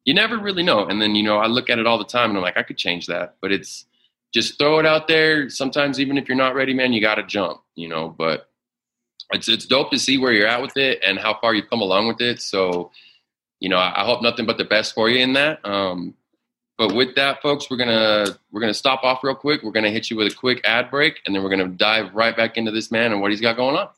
you 0.05 0.15
never 0.15 0.39
really 0.39 0.63
know. 0.63 0.87
And 0.87 1.01
then 1.01 1.15
you 1.15 1.23
know 1.23 1.39
i 1.39 1.47
look 1.47 1.71
at 1.71 1.79
it 1.79 1.87
all 1.87 1.99
the 1.99 2.05
time 2.05 2.31
and 2.31 2.39
i'm 2.39 2.43
like 2.43 2.59
i 2.59 2.63
could 2.63 2.79
change 2.79 3.07
that. 3.07 3.37
But 3.41 3.53
it's 3.53 3.87
just 4.33 4.59
throw 4.59 4.79
it 4.79 4.87
out 4.87 5.09
there. 5.09 5.49
Sometimes 5.49 6.01
even 6.01 6.19
if 6.19 6.29
you're 6.29 6.37
not 6.37 6.55
ready, 6.55 6.75
man, 6.75 6.93
you 6.93 7.01
got 7.01 7.17
to 7.17 7.23
jump, 7.23 7.63
you 7.77 7.89
know, 7.89 8.09
but 8.09 8.49
it's, 9.31 9.49
it's 9.49 9.67
dope 9.67 9.91
to 9.91 9.99
see 9.99 10.19
where 10.19 10.33
you're 10.33 10.47
at 10.47 10.63
with 10.63 10.77
it 10.77 11.01
and 11.05 11.19
how 11.19 11.39
far 11.41 11.55
you've 11.55 11.71
come 11.71 11.81
along 11.81 12.09
with 12.09 12.21
it. 12.21 12.41
So, 12.41 12.91
you 13.61 13.69
know, 13.69 13.79
I, 13.79 14.03
I 14.03 14.05
hope 14.05 14.23
nothing 14.23 14.47
but 14.47 14.59
the 14.59 14.65
best 14.65 14.95
for 14.95 15.09
you 15.09 15.21
in 15.21 15.33
that. 15.35 15.65
Um, 15.65 16.15
but 16.79 16.95
with 16.95 17.17
that, 17.17 17.43
folks, 17.43 17.69
we're 17.69 17.77
gonna 17.77 18.39
we're 18.53 18.61
gonna 18.61 18.73
stop 18.73 19.03
off 19.03 19.25
real 19.25 19.35
quick. 19.35 19.65
We're 19.65 19.73
gonna 19.73 19.91
hit 19.91 20.11
you 20.11 20.17
with 20.17 20.33
a 20.33 20.35
quick 20.35 20.61
ad 20.65 20.91
break, 20.93 21.21
and 21.27 21.35
then 21.35 21.43
we're 21.43 21.51
gonna 21.51 21.67
dive 21.67 22.15
right 22.15 22.35
back 22.35 22.57
into 22.57 22.71
this 22.71 22.93
man 22.93 23.11
and 23.11 23.21
what 23.21 23.33
he's 23.33 23.41
got 23.41 23.57
going 23.57 23.77
on. 23.77 23.89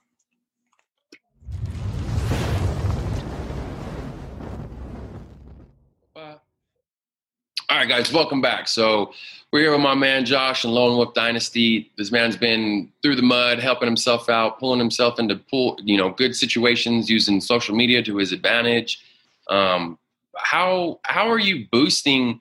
All 7.69 7.77
right, 7.77 7.89
guys, 7.89 8.13
welcome 8.13 8.41
back. 8.41 8.67
So 8.67 9.13
we're 9.53 9.61
here 9.61 9.73
with 9.73 9.81
my 9.81 9.95
man 9.95 10.25
Josh 10.25 10.65
and 10.65 10.73
Lone 10.73 10.97
Wolf 10.97 11.13
Dynasty. 11.13 11.91
This 11.99 12.11
man's 12.11 12.37
been 12.37 12.91
through 13.03 13.17
the 13.17 13.23
mud, 13.23 13.59
helping 13.59 13.87
himself 13.87 14.31
out, 14.31 14.59
pulling 14.59 14.81
himself 14.81 15.19
into 15.19 15.37
pull, 15.37 15.79
you 15.85 15.99
know, 15.99 16.11
good 16.11 16.35
situations, 16.35 17.11
using 17.11 17.43
social 17.43 17.77
media 17.77 18.03
to 18.03 18.17
his 18.17 18.33
advantage. 18.33 19.05
Um, 19.49 19.99
how 20.35 20.99
how 21.05 21.31
are 21.31 21.39
you 21.39 21.67
boosting 21.71 22.41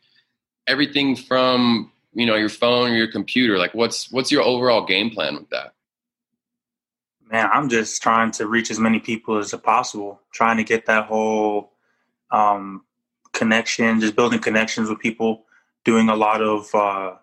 everything 0.70 1.16
from 1.16 1.92
you 2.14 2.26
know 2.26 2.36
your 2.36 2.50
phone 2.50 2.92
or 2.92 2.96
your 2.96 3.12
computer? 3.12 3.58
Like, 3.58 3.74
what's 3.74 4.12
what's 4.12 4.32
your 4.32 4.44
overall 4.44 4.86
game 4.86 5.10
plan 5.10 5.36
with 5.36 5.50
that? 5.50 5.74
Man, 7.32 7.50
I'm 7.52 7.70
just 7.70 8.02
trying 8.02 8.32
to 8.32 8.48
reach 8.48 8.72
as 8.72 8.80
many 8.80 9.00
people 9.00 9.38
as 9.38 9.54
possible. 9.64 10.22
Trying 10.34 10.58
to 10.58 10.64
get 10.64 10.86
that 10.86 11.06
whole 11.06 11.74
um, 12.32 12.84
connection, 13.34 14.00
just 14.00 14.16
building 14.16 14.40
connections 14.40 14.90
with 14.90 15.00
people, 15.00 15.46
doing 15.86 16.10
a 16.10 16.16
lot 16.16 16.42
of, 16.42 16.74
uh, 16.74 17.14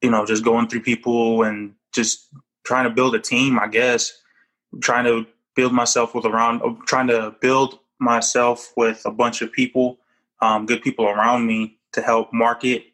you 0.00 0.10
know, 0.10 0.24
just 0.24 0.44
going 0.44 0.68
through 0.68 0.82
people 0.82 1.42
and 1.42 1.74
just 1.92 2.28
trying 2.64 2.84
to 2.84 2.90
build 2.90 3.14
a 3.14 3.20
team, 3.20 3.58
I 3.58 3.68
guess. 3.68 4.12
trying 4.80 5.04
to 5.04 5.26
build 5.54 5.72
myself 5.72 6.14
with 6.14 6.24
around, 6.24 6.60
trying 6.86 7.06
to 7.06 7.34
build 7.40 7.78
myself 8.00 8.72
with 8.76 9.02
a 9.04 9.10
bunch 9.10 9.40
of 9.40 9.52
people, 9.52 9.98
um, 10.42 10.66
good 10.66 10.82
people 10.82 11.06
around 11.06 11.46
me 11.46 11.78
to 11.94 12.02
help 12.02 12.32
market. 12.32 12.84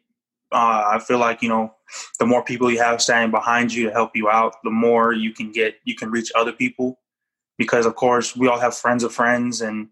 Uh, 0.51 0.83
I 0.93 0.99
feel 0.99 1.17
like, 1.17 1.41
you 1.41 1.49
know, 1.49 1.73
the 2.19 2.25
more 2.25 2.43
people 2.43 2.71
you 2.71 2.79
have 2.79 3.01
standing 3.01 3.31
behind 3.31 3.73
you 3.73 3.85
to 3.85 3.91
help 3.91 4.15
you 4.15 4.29
out, 4.29 4.55
the 4.63 4.71
more 4.71 5.13
you 5.13 5.33
can 5.33 5.51
get, 5.51 5.75
you 5.83 5.95
can 5.95 6.11
reach 6.11 6.31
other 6.35 6.51
people. 6.51 6.99
Because, 7.57 7.85
of 7.85 7.95
course, 7.95 8.35
we 8.35 8.47
all 8.47 8.59
have 8.59 8.75
friends 8.75 9.03
of 9.03 9.13
friends. 9.13 9.61
And, 9.61 9.89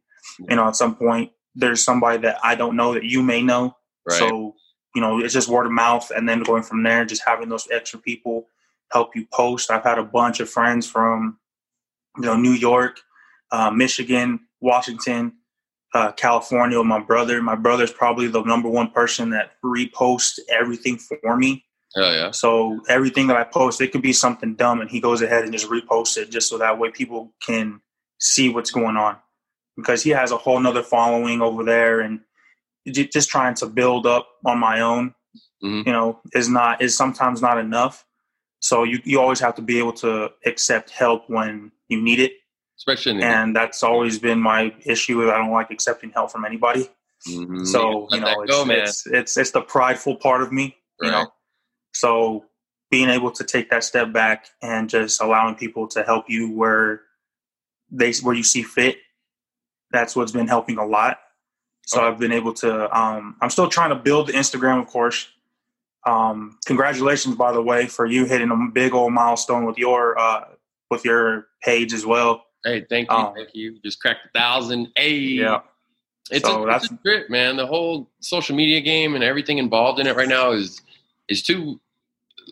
you 0.50 0.56
know, 0.56 0.68
at 0.68 0.76
some 0.76 0.96
point, 0.96 1.32
there's 1.56 1.84
somebody 1.84 2.18
that 2.20 2.38
I 2.44 2.56
don't 2.56 2.76
know 2.76 2.94
that 2.94 3.04
you 3.04 3.22
may 3.22 3.42
know. 3.44 3.76
Right. 4.08 4.18
So, 4.18 4.56
you 4.96 5.02
know, 5.02 5.20
it's 5.20 5.34
just 5.34 5.50
word 5.50 5.68
of 5.68 5.72
mouth 5.72 6.12
and 6.16 6.28
then 6.28 6.42
going 6.44 6.64
from 6.64 6.84
there, 6.84 7.06
just 7.06 7.24
having 7.26 7.50
those 7.50 7.68
extra 7.72 8.00
people 8.00 8.48
help 8.92 9.16
you 9.16 9.28
post. 9.32 9.70
I've 9.70 9.84
had 9.84 10.00
a 10.00 10.04
bunch 10.04 10.40
of 10.40 10.50
friends 10.50 10.90
from, 10.90 11.38
you 12.18 12.24
know, 12.24 12.36
New 12.36 12.54
York, 12.54 13.00
uh, 13.52 13.70
Michigan, 13.70 14.40
Washington, 14.62 15.34
uh, 15.94 16.12
California. 16.14 16.78
With 16.78 16.88
my 16.88 17.00
brother, 17.00 17.42
my 17.42 17.56
brother's 17.56 17.92
probably 17.92 18.28
the 18.28 18.44
number 18.44 18.70
one 18.70 18.92
person 18.92 19.30
that 19.32 19.54
reposts 19.64 20.40
everything 20.50 20.98
for 20.98 21.38
me. 21.38 21.66
Oh 21.96 22.12
yeah. 22.12 22.32
So 22.32 22.80
everything 22.88 23.28
that 23.28 23.38
I 23.38 23.44
post, 23.44 23.82
it 23.82 23.92
could 23.92 24.02
be 24.02 24.14
something 24.14 24.56
dumb, 24.56 24.82
and 24.82 24.90
he 24.90 25.00
goes 25.00 25.22
ahead 25.22 25.44
and 25.44 25.52
just 25.52 25.70
reposts 25.70 26.18
it, 26.18 26.30
just 26.30 26.50
so 26.50 26.58
that 26.58 26.78
way 26.78 26.92
people 26.92 27.34
can 27.42 27.82
see 28.20 28.50
what's 28.50 28.72
going 28.72 28.98
on 28.98 29.18
because 29.80 30.04
he 30.04 30.10
has 30.12 30.32
a 30.32 30.38
whole 30.38 30.60
nother 30.60 30.84
following 30.84 31.42
over 31.42 31.64
there 31.64 32.02
and 32.02 32.20
just 32.88 33.30
trying 33.30 33.56
to 33.56 33.66
build 33.66 34.06
up 34.06 34.28
on 34.46 34.60
my 34.60 34.82
own 34.82 35.14
mm-hmm. 35.64 35.88
you 35.88 35.94
know 35.94 36.20
is 36.34 36.50
not 36.50 36.82
is 36.82 36.96
sometimes 36.96 37.42
not 37.42 37.58
enough 37.58 38.06
so 38.62 38.84
you, 38.84 39.00
you 39.06 39.20
always 39.20 39.40
have 39.40 39.56
to 39.56 39.62
be 39.62 39.80
able 39.80 39.94
to 39.94 40.30
accept 40.46 40.90
help 40.90 41.24
when 41.30 41.72
you 41.88 42.02
need 42.02 42.20
it 42.20 42.34
especially 42.80 43.22
and 43.22 43.56
that's 43.56 43.84
always 43.84 44.18
been 44.18 44.40
my 44.40 44.74
issue 44.86 45.30
i 45.32 45.38
don't 45.38 45.52
like 45.52 45.70
accepting 45.70 46.10
help 46.12 46.32
from 46.32 46.46
anybody 46.46 46.90
mm-hmm. 47.28 47.64
so 47.64 48.08
you 48.12 48.20
know 48.20 48.42
it's, 48.42 48.52
go, 48.52 48.66
it's, 48.70 49.08
it's, 49.08 49.38
it's 49.38 49.52
the 49.52 49.62
prideful 49.62 50.16
part 50.16 50.42
of 50.42 50.52
me 50.52 50.76
right. 51.02 51.08
you 51.08 51.12
know 51.12 51.32
so 51.94 52.46
being 52.90 53.10
able 53.10 53.30
to 53.30 53.44
take 53.44 53.70
that 53.70 53.84
step 53.84 54.12
back 54.12 54.48
and 54.64 54.90
just 54.90 55.22
allowing 55.22 55.54
people 55.54 55.88
to 55.88 56.04
help 56.04 56.28
you 56.28 56.52
where 56.52 57.02
they 57.92 58.12
where 58.24 58.34
you 58.34 58.44
see 58.44 58.64
fit 58.64 58.98
that's 59.92 60.16
what's 60.16 60.32
been 60.32 60.48
helping 60.48 60.78
a 60.78 60.86
lot. 60.86 61.20
So. 61.86 62.02
I've 62.02 62.20
been 62.20 62.32
able 62.32 62.54
to. 62.56 62.98
Um, 62.98 63.36
I'm 63.42 63.50
still 63.50 63.68
trying 63.68 63.90
to 63.90 63.96
build 63.96 64.28
the 64.28 64.34
Instagram, 64.34 64.80
of 64.80 64.88
course. 64.88 65.28
Um, 66.06 66.60
congratulations, 66.66 67.36
by 67.36 67.52
the 67.52 67.62
way, 67.62 67.88
for 67.88 68.06
you 68.06 68.26
hitting 68.26 68.52
a 68.52 68.72
big 68.72 68.94
old 68.94 69.12
milestone 69.12 69.66
with 69.66 69.80
your 69.80 70.18
uh, 70.20 70.46
with 70.92 71.04
your 71.04 71.48
page 71.64 71.94
as 71.94 72.06
well. 72.06 72.44
Hey, 72.64 72.86
thank 72.90 73.10
you, 73.10 73.18
um, 73.18 73.34
thank 73.36 73.54
you. 73.54 73.80
Just 73.84 74.02
cracked 74.02 74.26
a 74.26 74.30
thousand. 74.38 74.90
Hey, 74.96 75.16
yeah. 75.18 75.62
It's, 76.32 76.46
so 76.46 76.64
a, 76.64 76.68
that's, 76.68 76.86
it's 76.86 76.94
a 76.94 76.98
trip, 76.98 77.30
man. 77.30 77.56
The 77.56 77.66
whole 77.66 78.10
social 78.20 78.56
media 78.56 78.82
game 78.82 79.16
and 79.16 79.24
everything 79.24 79.58
involved 79.58 80.00
in 80.00 80.08
it 80.08 80.16
right 80.16 80.28
now 80.28 80.52
is 80.52 80.82
is 81.28 81.42
too 81.42 81.80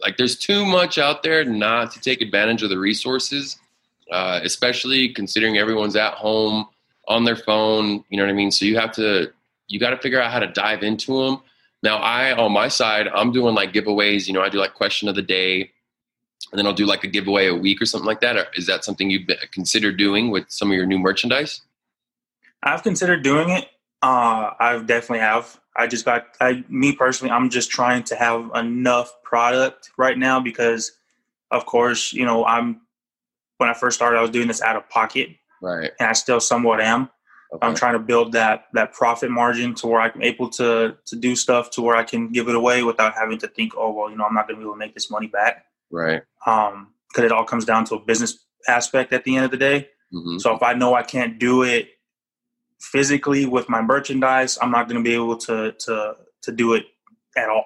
like 0.01 0.17
there's 0.17 0.37
too 0.37 0.65
much 0.65 0.97
out 0.97 1.23
there 1.23 1.43
not 1.43 1.91
to 1.91 1.99
take 1.99 2.21
advantage 2.21 2.63
of 2.63 2.69
the 2.69 2.77
resources 2.77 3.59
uh, 4.11 4.39
especially 4.43 5.09
considering 5.09 5.57
everyone's 5.57 5.95
at 5.95 6.13
home 6.13 6.67
on 7.07 7.23
their 7.23 7.35
phone. 7.35 8.03
You 8.09 8.17
know 8.17 8.23
what 8.23 8.29
I 8.29 8.33
mean? 8.33 8.51
So 8.51 8.65
you 8.65 8.77
have 8.77 8.91
to 8.93 9.31
you 9.67 9.79
got 9.79 9.89
to 9.89 9.97
figure 9.97 10.21
out 10.21 10.31
how 10.31 10.39
to 10.39 10.47
dive 10.47 10.83
into 10.83 11.23
them. 11.23 11.41
Now, 11.83 11.97
I 11.97 12.33
on 12.33 12.51
my 12.51 12.67
side, 12.67 13.07
I'm 13.07 13.31
doing 13.31 13.55
like 13.55 13.73
giveaways. 13.73 14.27
You 14.27 14.33
know, 14.33 14.41
I 14.41 14.49
do 14.49 14.59
like 14.59 14.73
question 14.73 15.09
of 15.09 15.15
the 15.15 15.21
day, 15.21 15.71
and 16.51 16.59
then 16.59 16.65
I'll 16.65 16.73
do 16.73 16.85
like 16.85 17.03
a 17.03 17.07
giveaway 17.07 17.47
a 17.47 17.55
week 17.55 17.81
or 17.81 17.85
something 17.85 18.05
like 18.05 18.21
that. 18.21 18.47
Is 18.55 18.67
that 18.67 18.83
something 18.83 19.09
you've 19.09 19.27
considered 19.51 19.97
doing 19.97 20.31
with 20.31 20.45
some 20.49 20.69
of 20.71 20.77
your 20.77 20.85
new 20.85 20.99
merchandise? 20.99 21.61
I've 22.63 22.83
considered 22.83 23.23
doing 23.23 23.49
it. 23.49 23.65
Uh, 24.01 24.51
I 24.59 24.77
definitely 24.85 25.19
have. 25.19 25.59
I 25.75 25.87
just 25.87 26.05
got, 26.05 26.27
I, 26.41 26.63
me 26.69 26.93
personally, 26.93 27.31
I'm 27.31 27.49
just 27.49 27.69
trying 27.69 28.03
to 28.05 28.15
have 28.15 28.49
enough 28.55 29.11
product 29.23 29.91
right 29.97 30.17
now 30.17 30.39
because, 30.39 30.93
of 31.51 31.65
course, 31.65 32.13
you 32.13 32.25
know, 32.25 32.45
I'm 32.45 32.81
when 33.57 33.69
I 33.69 33.73
first 33.73 33.95
started, 33.95 34.17
I 34.17 34.21
was 34.21 34.29
doing 34.29 34.47
this 34.47 34.61
out 34.61 34.75
of 34.75 34.87
pocket, 34.89 35.29
right, 35.61 35.91
and 35.99 36.09
I 36.09 36.13
still 36.13 36.39
somewhat 36.39 36.79
am. 36.79 37.09
Okay. 37.53 37.65
I'm 37.65 37.75
trying 37.75 37.93
to 37.93 37.99
build 37.99 38.33
that 38.33 38.65
that 38.73 38.91
profit 38.93 39.31
margin 39.31 39.73
to 39.75 39.87
where 39.87 40.01
I'm 40.01 40.21
able 40.21 40.49
to 40.51 40.97
to 41.05 41.15
do 41.15 41.35
stuff 41.35 41.71
to 41.71 41.81
where 41.81 41.95
I 41.95 42.03
can 42.03 42.29
give 42.31 42.49
it 42.49 42.55
away 42.55 42.83
without 42.83 43.13
having 43.13 43.37
to 43.39 43.47
think, 43.47 43.73
oh 43.77 43.91
well, 43.91 44.09
you 44.09 44.17
know, 44.17 44.25
I'm 44.25 44.33
not 44.33 44.47
going 44.47 44.55
to 44.55 44.59
be 44.59 44.65
able 44.65 44.73
to 44.73 44.79
make 44.79 44.93
this 44.93 45.09
money 45.09 45.27
back. 45.27 45.66
Right. 45.91 46.21
Um, 46.45 46.93
because 47.09 47.25
it 47.25 47.31
all 47.31 47.45
comes 47.45 47.65
down 47.65 47.85
to 47.85 47.95
a 47.95 47.99
business 47.99 48.45
aspect 48.67 49.13
at 49.13 49.23
the 49.23 49.35
end 49.35 49.45
of 49.45 49.51
the 49.51 49.57
day. 49.57 49.89
Mm-hmm. 50.13 50.39
So 50.39 50.55
if 50.55 50.61
I 50.61 50.73
know 50.73 50.93
I 50.93 51.03
can't 51.03 51.39
do 51.39 51.63
it 51.63 51.89
physically 52.79 53.45
with 53.45 53.69
my 53.69 53.81
merchandise, 53.81 54.57
I'm 54.61 54.71
not 54.71 54.87
going 54.87 55.03
to 55.03 55.07
be 55.07 55.15
able 55.15 55.37
to 55.37 55.71
to 55.71 56.15
to 56.43 56.51
do 56.51 56.73
it 56.73 56.85
at 57.35 57.49
all. 57.49 57.65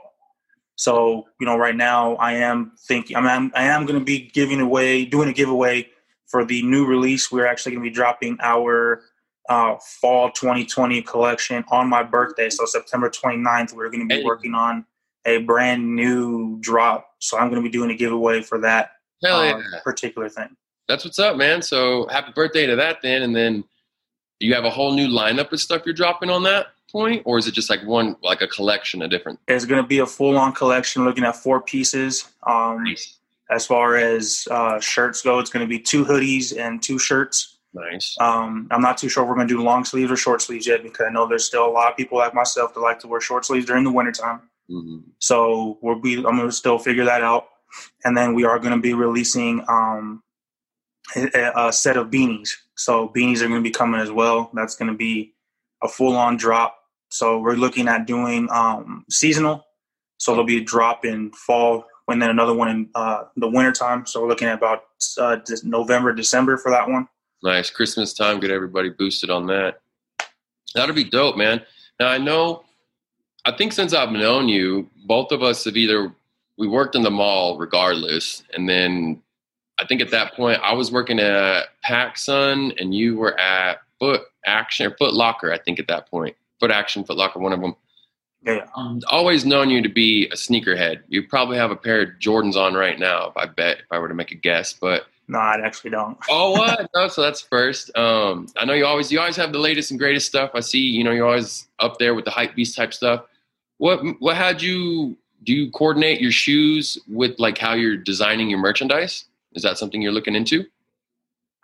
So 0.75 1.28
you 1.40 1.46
know, 1.46 1.58
right 1.58 1.75
now 1.75 2.16
I 2.16 2.34
am 2.34 2.74
thinking 2.88 3.16
I 3.16 3.36
am 3.36 3.51
I 3.56 3.63
am 3.63 3.86
going 3.86 4.00
to 4.00 4.06
be 4.06 4.30
giving 4.34 4.62
away 4.62 5.06
doing 5.06 5.30
a 5.30 5.34
giveaway 5.34 5.90
for 6.28 6.46
the 6.46 6.63
new 6.63 6.86
release. 6.86 7.32
We're 7.32 7.46
actually 7.46 7.74
going 7.74 7.84
to 7.84 7.90
be 7.90 7.94
dropping 7.94 8.38
our 8.42 9.04
uh, 9.50 9.75
fall 10.01 10.32
2020 10.32 11.01
collection 11.01 11.63
on 11.70 11.90
my 11.90 12.04
birthday. 12.04 12.50
So 12.50 12.66
September 12.66 13.10
29th, 13.10 13.74
we're 13.74 13.90
going 13.90 14.08
to 14.08 14.16
be 14.16 14.22
hey. 14.22 14.24
working 14.24 14.54
on 14.54 14.86
a 15.25 15.40
brand 15.40 15.96
new 15.96 16.60
drop. 16.60 17.08
So 17.20 17.38
I'm 17.38 17.50
going 17.50 17.62
to 17.62 17.68
be 17.68 17.72
doing 17.72 17.92
a 17.92 17.96
giveaway 17.96 18.42
for 18.42 18.60
that 18.60 18.92
uh, 19.25 19.60
particular 19.84 20.30
thing. 20.30 20.56
That's 20.88 21.06
what's 21.06 21.20
up, 21.20 21.38
man. 21.38 21.62
So 21.62 22.08
happy 22.08 22.32
birthday 22.34 22.66
to 22.66 22.75
that 22.75 23.01
then. 23.01 23.22
And 23.22 23.36
then 23.36 23.63
you 24.40 24.54
have 24.54 24.66
a 24.66 24.70
whole 24.70 24.94
new 24.94 25.08
lineup 25.08 25.51
of 25.51 25.60
stuff 25.60 25.84
you're 25.86 25.94
dropping 25.94 26.30
on 26.30 26.44
that 26.44 26.68
point? 26.92 27.22
Or 27.25 27.38
is 27.38 27.48
it 27.48 27.54
just 27.54 27.70
like 27.70 27.84
one, 27.86 28.16
like 28.22 28.42
a 28.42 28.48
collection 28.48 29.01
of 29.01 29.10
different? 29.10 29.40
It's 29.48 29.66
going 29.66 29.82
to 29.82 29.88
be 29.88 30.00
a 30.00 30.06
full 30.06 30.38
on 30.38 30.54
collection 30.54 31.06
looking 31.06 31.24
at 31.24 31.36
four 31.36 31.62
pieces. 31.62 32.30
Um, 32.46 32.84
nice. 32.84 33.18
As 33.50 33.66
far 33.66 33.96
as 33.98 34.48
uh, 34.50 34.80
shirts 34.80 35.22
go, 35.22 35.40
it's 35.40 35.50
going 35.50 35.66
to 35.66 35.70
be 35.70 35.80
two 35.80 36.06
hoodies 36.06 36.58
and 36.58 36.82
two 36.82 36.98
shirts. 36.98 37.58
Nice. 37.74 38.16
Um, 38.20 38.68
I'm 38.72 38.82
not 38.82 38.98
too 38.98 39.10
sure 39.10 39.24
we're 39.24 39.36
going 39.36 39.48
to 39.48 39.54
do 39.54 39.62
long 39.62 39.86
sleeves 39.86 40.12
or 40.12 40.18
short 40.18 40.42
sleeves 40.42 40.68
yet 40.68 40.84
because 40.84 41.06
I 41.08 41.12
know 41.12 41.28
there's 41.28 41.46
still 41.46 41.66
a 41.66 41.72
lot 41.72 41.90
of 41.90 41.98
people 41.98 42.18
like 42.18 42.34
myself 42.34 42.74
that 42.74 42.82
like 42.82 43.00
to 43.00 43.08
wear 43.08 43.22
short 43.22 43.46
sleeves 43.46 43.66
during 43.66 43.84
the 43.84 43.92
wintertime. 43.92 44.42
Mm-hmm. 44.72 44.98
So 45.20 45.78
we'll 45.82 46.00
be, 46.00 46.18
I'm 46.18 46.38
going 46.38 46.48
to 46.48 46.51
still 46.51 46.80
figure 46.80 47.06
that 47.06 47.24
out. 47.24 47.48
And 48.04 48.18
then 48.18 48.34
we 48.34 48.44
are 48.44 48.60
going 48.60 48.74
to 48.74 48.82
be 48.82 48.94
releasing 48.94 49.63
um, 49.68 50.24
a, 51.16 51.51
a, 51.56 51.74
set 51.74 51.98
of 51.98 52.08
beanies. 52.08 52.50
So 52.75 53.10
beanies 53.10 53.42
are 53.42 53.48
going 53.48 53.62
to 53.63 53.70
be 53.70 53.72
coming 53.72 54.01
as 54.01 54.12
well. 54.12 54.50
That's 54.54 54.75
going 54.75 54.92
to 54.92 54.98
be 54.98 55.34
a 55.84 55.88
full 55.88 56.16
on 56.16 56.38
drop. 56.38 56.78
So 57.10 57.40
we're 57.40 57.56
looking 57.56 57.88
at 57.88 58.08
doing 58.08 58.48
um, 58.51 59.06
seasonal. 59.10 59.66
So 60.18 60.32
there'll 60.32 60.46
be 60.46 60.58
a 60.58 60.63
drop 60.63 61.06
in 61.06 61.32
fall 61.32 61.86
and 62.08 62.22
then 62.22 62.30
another 62.30 62.54
one 62.54 62.70
in 62.70 62.90
uh, 62.96 63.24
the 63.38 63.48
wintertime. 63.48 64.06
So 64.06 64.22
we're 64.22 64.28
looking 64.28 64.48
at 64.48 64.58
about 64.58 64.84
uh, 65.18 65.38
November, 65.63 66.13
December 66.13 66.58
for 66.58 66.72
that 66.72 66.88
one. 66.88 67.08
Nice. 67.44 67.70
Christmas 67.70 68.13
time, 68.13 68.40
get 68.40 68.51
everybody 68.51 68.90
boosted 68.90 69.30
on 69.30 69.48
that. 69.48 69.81
That'll 70.75 70.96
be 70.96 71.03
dope, 71.03 71.38
man. 71.38 71.62
Now 72.00 72.07
I 72.07 72.18
know 72.18 72.64
I 73.46 73.51
think 73.51 73.74
since 73.74 73.94
I've 73.94 74.12
known 74.12 74.48
you, 74.48 74.90
both 75.06 75.32
of 75.32 75.42
us 75.42 75.66
have 75.66 75.77
either 75.77 76.14
we 76.58 76.68
worked 76.68 76.96
in 76.96 77.01
the 77.01 77.12
mall 77.12 77.58
regardless, 77.58 78.44
and 78.54 78.70
then 78.70 79.22
I 79.80 79.86
think 79.86 80.01
at 80.01 80.12
that 80.12 80.34
point 80.34 80.60
I 80.64 80.74
was 80.74 80.92
working 80.92 81.20
at 81.20 81.64
PacSun 81.84 82.80
and 82.80 82.94
you 82.94 83.18
were 83.18 83.38
at 83.40 83.80
Foot 84.00 84.22
Action 84.46 84.86
or 84.86 84.96
Foot 84.98 85.14
Locker, 85.14 85.51
I 85.51 85.58
think 85.58 85.80
at 85.80 85.88
that 85.88 86.10
point. 86.10 86.36
Foot 86.60 86.72
Action, 86.72 87.04
Foot 87.04 87.18
Locker, 87.18 87.40
one 87.40 87.54
of 87.54 87.62
them. 87.62 87.75
Yeah. 88.44 88.68
Um, 88.75 89.01
always 89.10 89.46
known 89.46 89.70
you 89.70 89.82
to 89.82 89.90
be 89.90 90.27
a 90.27 90.36
sneakerhead. 90.36 91.01
You 91.08 91.27
probably 91.27 91.58
have 91.58 91.72
a 91.72 91.75
pair 91.75 92.01
of 92.01 92.10
Jordans 92.20 92.56
on 92.56 92.74
right 92.74 92.98
now, 92.98 93.34
I 93.36 93.46
bet, 93.46 93.80
if 93.80 93.86
I 93.92 94.00
were 94.00 94.08
to 94.08 94.14
make 94.14 94.32
a 94.32 94.36
guess. 94.36 94.74
But 94.74 95.06
no, 95.27 95.40
I 95.40 95.60
actually 95.64 95.92
don't. 95.92 96.18
oh, 96.30 96.51
what? 96.51 96.90
No, 96.96 97.08
so 97.08 97.22
that's 97.22 97.42
first. 97.42 97.96
Um, 97.96 98.48
I 98.58 98.66
know 98.66 98.74
you 98.74 98.86
always 98.86 99.12
you 99.12 99.20
always 99.20 99.36
have 99.36 99.51
the 99.51 99.60
latest 99.60 99.92
and 99.92 100.00
greatest 100.00 100.27
stuff. 100.27 100.51
I 100.54 100.60
see. 100.60 100.80
You 100.80 101.04
know, 101.04 101.12
you're 101.12 101.27
always 101.27 101.68
up 101.80 102.00
there 102.00 102.16
with 102.16 102.25
the 102.25 102.32
hype 102.32 102.56
beast 102.56 102.75
type 102.75 102.94
stuff. 102.94 103.25
What 103.81 104.03
what 104.20 104.37
had 104.37 104.61
you 104.61 105.17
do? 105.41 105.53
You 105.53 105.72
coordinate 105.72 106.22
your 106.22 106.31
shoes 106.31 107.00
with 107.07 107.39
like 107.39 107.57
how 107.57 107.74
you're 107.74 107.98
designing 107.98 108.48
your 108.48 108.59
merchandise? 108.59 109.25
Is 109.53 109.63
that 109.63 109.79
something 109.79 110.03
you're 110.03 110.11
looking 110.11 110.35
into? 110.35 110.65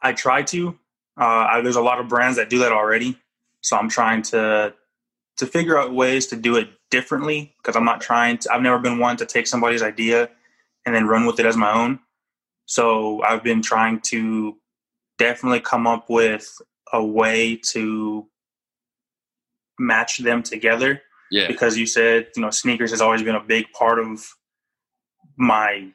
I 0.01 0.13
try 0.13 0.41
to. 0.41 0.69
Uh, 1.15 1.45
I, 1.51 1.61
there's 1.61 1.75
a 1.75 1.81
lot 1.81 1.99
of 1.99 2.07
brands 2.07 2.37
that 2.37 2.49
do 2.49 2.57
that 2.57 2.71
already, 2.71 3.19
so 3.61 3.77
I'm 3.77 3.87
trying 3.87 4.23
to 4.23 4.73
to 5.37 5.45
figure 5.45 5.77
out 5.77 5.93
ways 5.93 6.25
to 6.27 6.35
do 6.35 6.55
it 6.55 6.69
differently 6.89 7.53
because 7.61 7.75
I'm 7.75 7.85
not 7.85 8.01
trying 8.01 8.39
to. 8.39 8.51
I've 8.51 8.63
never 8.63 8.79
been 8.79 8.97
one 8.97 9.17
to 9.17 9.25
take 9.27 9.45
somebody's 9.45 9.83
idea 9.83 10.27
and 10.87 10.95
then 10.95 11.05
run 11.05 11.27
with 11.27 11.39
it 11.39 11.45
as 11.45 11.55
my 11.55 11.71
own. 11.71 11.99
So 12.65 13.21
I've 13.21 13.43
been 13.43 13.61
trying 13.61 13.99
to 14.05 14.57
definitely 15.19 15.59
come 15.59 15.85
up 15.85 16.09
with 16.09 16.51
a 16.91 17.05
way 17.05 17.57
to 17.73 18.25
match 19.77 20.17
them 20.17 20.41
together. 20.41 21.03
Yeah. 21.31 21.47
Because 21.47 21.77
you 21.77 21.85
said, 21.85 22.27
you 22.35 22.41
know, 22.41 22.49
sneakers 22.49 22.91
has 22.91 23.01
always 23.01 23.23
been 23.23 23.35
a 23.35 23.43
big 23.43 23.71
part 23.71 23.99
of 23.99 24.25
my 25.37 25.89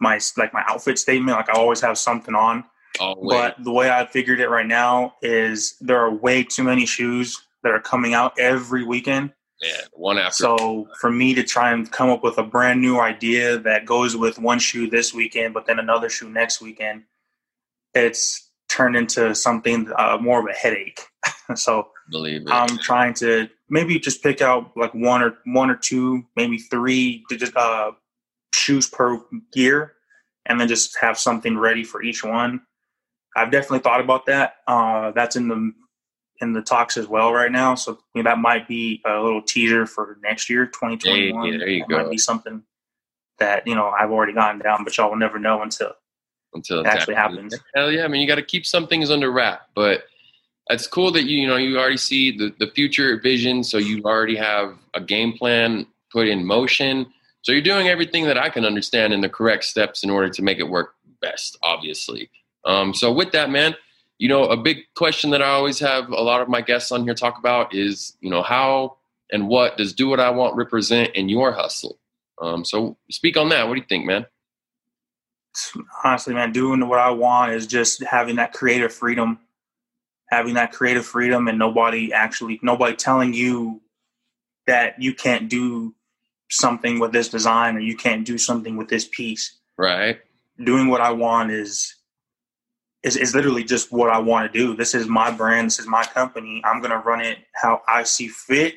my 0.00 0.18
like 0.36 0.52
my 0.52 0.64
outfit 0.68 0.98
statement. 0.98 1.36
Like 1.36 1.50
I 1.50 1.58
always 1.58 1.80
have 1.80 1.98
something 1.98 2.34
on. 2.34 2.64
Always. 3.00 3.38
But 3.38 3.64
the 3.64 3.72
way 3.72 3.90
I 3.90 4.06
figured 4.06 4.40
it 4.40 4.48
right 4.48 4.66
now 4.66 5.14
is 5.22 5.76
there 5.80 5.98
are 5.98 6.12
way 6.12 6.44
too 6.44 6.62
many 6.62 6.84
shoes 6.84 7.40
that 7.62 7.72
are 7.72 7.80
coming 7.80 8.12
out 8.12 8.38
every 8.38 8.84
weekend 8.84 9.32
yeah, 9.62 9.82
one 9.92 10.18
after. 10.18 10.32
So 10.32 10.88
for 11.00 11.10
me 11.10 11.34
to 11.34 11.42
try 11.42 11.72
and 11.72 11.90
come 11.90 12.10
up 12.10 12.22
with 12.24 12.38
a 12.38 12.42
brand 12.42 12.80
new 12.80 13.00
idea 13.00 13.58
that 13.58 13.86
goes 13.86 14.16
with 14.16 14.38
one 14.38 14.58
shoe 14.58 14.90
this 14.90 15.14
weekend, 15.14 15.54
but 15.54 15.66
then 15.66 15.78
another 15.78 16.08
shoe 16.08 16.28
next 16.28 16.60
weekend, 16.60 17.04
it's 17.94 18.50
turned 18.68 18.96
into 18.96 19.34
something 19.34 19.90
uh, 19.96 20.18
more 20.20 20.40
of 20.40 20.46
a 20.46 20.52
headache. 20.52 21.00
so 21.54 21.88
believe 22.10 22.42
it. 22.42 22.50
I'm 22.50 22.76
trying 22.78 23.14
to 23.14 23.48
maybe 23.72 23.98
just 23.98 24.22
pick 24.22 24.42
out 24.42 24.76
like 24.76 24.94
one 24.94 25.22
or 25.22 25.38
one 25.46 25.70
or 25.70 25.76
two, 25.76 26.22
maybe 26.36 26.58
three 26.58 27.24
uh, 27.56 27.90
shoes 28.54 28.88
per 28.88 29.18
year, 29.54 29.94
and 30.46 30.60
then 30.60 30.68
just 30.68 30.96
have 31.00 31.18
something 31.18 31.58
ready 31.58 31.82
for 31.82 32.02
each 32.02 32.22
one. 32.22 32.60
I've 33.34 33.50
definitely 33.50 33.78
thought 33.80 34.02
about 34.02 34.26
that. 34.26 34.56
Uh, 34.68 35.10
that's 35.12 35.36
in 35.36 35.48
the 35.48 35.72
in 36.42 36.52
the 36.52 36.60
talks 36.60 36.96
as 36.98 37.08
well 37.08 37.32
right 37.32 37.50
now. 37.50 37.74
So 37.74 37.98
you 38.14 38.22
know, 38.22 38.30
that 38.30 38.38
might 38.38 38.68
be 38.68 39.00
a 39.06 39.18
little 39.18 39.42
teaser 39.42 39.86
for 39.86 40.18
next 40.22 40.50
year, 40.50 40.66
2021. 40.66 41.52
Hey, 41.52 41.58
there 41.58 41.68
you 41.68 41.80
that 41.80 41.88
go. 41.88 42.02
Might 42.02 42.10
be 42.10 42.18
something 42.18 42.62
that 43.38 43.66
you 43.66 43.74
know 43.74 43.88
I've 43.88 44.10
already 44.10 44.34
gotten 44.34 44.60
down, 44.60 44.84
but 44.84 44.96
y'all 44.96 45.08
will 45.08 45.16
never 45.16 45.38
know 45.38 45.62
until 45.62 45.92
until 46.52 46.80
it 46.80 46.86
actually 46.86 47.14
happens. 47.14 47.58
Hell 47.74 47.90
yeah! 47.90 48.04
I 48.04 48.08
mean, 48.08 48.20
you 48.20 48.28
got 48.28 48.34
to 48.34 48.42
keep 48.42 48.66
some 48.66 48.86
things 48.86 49.10
under 49.10 49.32
wrap, 49.32 49.68
but 49.74 50.04
it's 50.70 50.86
cool 50.86 51.10
that 51.12 51.24
you 51.24 51.40
you 51.42 51.46
know 51.46 51.56
you 51.56 51.78
already 51.78 51.96
see 51.96 52.36
the 52.36 52.54
the 52.58 52.70
future 52.72 53.18
vision, 53.20 53.64
so 53.64 53.78
you 53.78 54.02
already 54.04 54.36
have 54.36 54.76
a 54.94 55.00
game 55.00 55.32
plan 55.32 55.86
put 56.10 56.28
in 56.28 56.44
motion. 56.44 57.06
So 57.42 57.50
you're 57.52 57.62
doing 57.62 57.88
everything 57.88 58.24
that 58.26 58.38
I 58.38 58.48
can 58.48 58.64
understand 58.64 59.12
in 59.12 59.20
the 59.20 59.28
correct 59.28 59.64
steps 59.64 60.04
in 60.04 60.10
order 60.10 60.28
to 60.28 60.42
make 60.42 60.58
it 60.58 60.68
work 60.68 60.94
best, 61.20 61.58
obviously. 61.62 62.30
Um, 62.64 62.94
so 62.94 63.12
with 63.12 63.32
that, 63.32 63.50
man, 63.50 63.74
you 64.18 64.28
know, 64.28 64.44
a 64.44 64.56
big 64.56 64.78
question 64.94 65.30
that 65.30 65.42
I 65.42 65.48
always 65.48 65.80
have 65.80 66.08
a 66.10 66.22
lot 66.22 66.40
of 66.40 66.48
my 66.48 66.60
guests 66.60 66.92
on 66.92 67.02
here 67.02 67.14
talk 67.14 67.38
about 67.38 67.74
is, 67.74 68.16
you 68.20 68.30
know, 68.30 68.42
how 68.42 68.98
and 69.32 69.48
what 69.48 69.76
does 69.76 69.92
Do 69.92 70.08
What 70.08 70.20
I 70.20 70.30
Want 70.30 70.54
represent 70.54 71.10
in 71.16 71.28
your 71.28 71.50
hustle? 71.50 71.98
Um, 72.40 72.64
so 72.64 72.96
speak 73.10 73.36
on 73.36 73.48
that. 73.48 73.66
What 73.66 73.74
do 73.74 73.80
you 73.80 73.86
think, 73.88 74.04
man? 74.04 74.26
Honestly, 76.04 76.34
man, 76.34 76.52
doing 76.52 76.88
what 76.88 76.98
I 76.98 77.10
want 77.10 77.52
is 77.52 77.66
just 77.66 78.02
having 78.04 78.36
that 78.36 78.52
creative 78.52 78.92
freedom, 78.92 79.40
having 80.32 80.54
that 80.54 80.72
creative 80.72 81.04
freedom, 81.04 81.46
and 81.46 81.58
nobody 81.58 82.10
actually, 82.12 82.58
nobody 82.62 82.96
telling 82.96 83.34
you 83.34 83.82
that 84.66 85.00
you 85.00 85.14
can't 85.14 85.50
do 85.50 85.94
something 86.50 86.98
with 86.98 87.12
this 87.12 87.28
design 87.28 87.76
or 87.76 87.80
you 87.80 87.96
can't 87.96 88.24
do 88.24 88.38
something 88.38 88.78
with 88.78 88.88
this 88.88 89.06
piece. 89.06 89.58
Right. 89.76 90.20
Doing 90.64 90.88
what 90.88 91.02
I 91.02 91.12
want 91.12 91.50
is 91.50 91.96
is, 93.02 93.16
is 93.16 93.34
literally 93.34 93.64
just 93.64 93.92
what 93.92 94.10
I 94.10 94.18
want 94.18 94.50
to 94.50 94.58
do. 94.58 94.74
This 94.76 94.94
is 94.94 95.06
my 95.06 95.30
brand. 95.30 95.66
This 95.66 95.80
is 95.80 95.86
my 95.86 96.04
company. 96.04 96.62
I'm 96.64 96.80
going 96.80 96.92
to 96.92 96.98
run 96.98 97.20
it 97.20 97.38
how 97.52 97.82
I 97.86 98.04
see 98.04 98.28
fit. 98.28 98.76